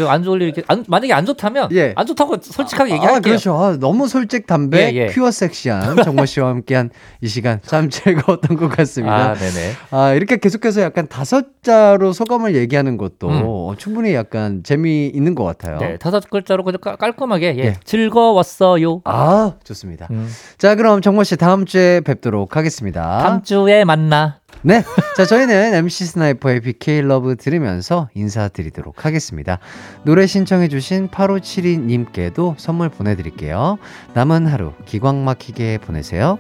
[0.08, 1.92] 안 좋을 일 이렇게 안, 만약에 안 좋다면 예.
[1.96, 3.20] 안 좋다고 솔직하게 아, 얘기할게요.
[3.20, 3.56] 그렇죠.
[3.56, 5.06] 아, 너무 솔직 담백, 예, 예.
[5.06, 9.30] pure 섹시한 정모 씨와 함께한 이 시간 참 즐거웠던 것 같습니다.
[9.30, 9.72] 아, 네네.
[9.90, 13.42] 아, 이렇게 계속해서 약간 다섯 자로 소감을 얘기하는 것도 음.
[13.44, 15.78] 어, 충분히 약간 재미 있는 것 같아요.
[15.78, 17.64] 네, 다섯 글자로 그냥 깔- 깔끔하게 예.
[17.64, 17.74] 예.
[17.84, 19.00] 즐거웠어요.
[19.04, 20.08] 아, 좋습니다.
[20.10, 20.28] 음.
[20.58, 23.18] 자, 그럼 정모 씨 다음 주에 뵙도록 하겠습니다.
[23.22, 24.38] 다음 주에 만나.
[24.64, 24.84] 네.
[25.16, 29.58] 자, 저희는 MC 스나이퍼의 BK 러브 들으면서 인사드리도록 하겠습니다.
[30.04, 33.78] 노래 신청해주신 8572님께도 선물 보내드릴게요.
[34.14, 36.38] 남은 하루 기광 막히게 보내세요.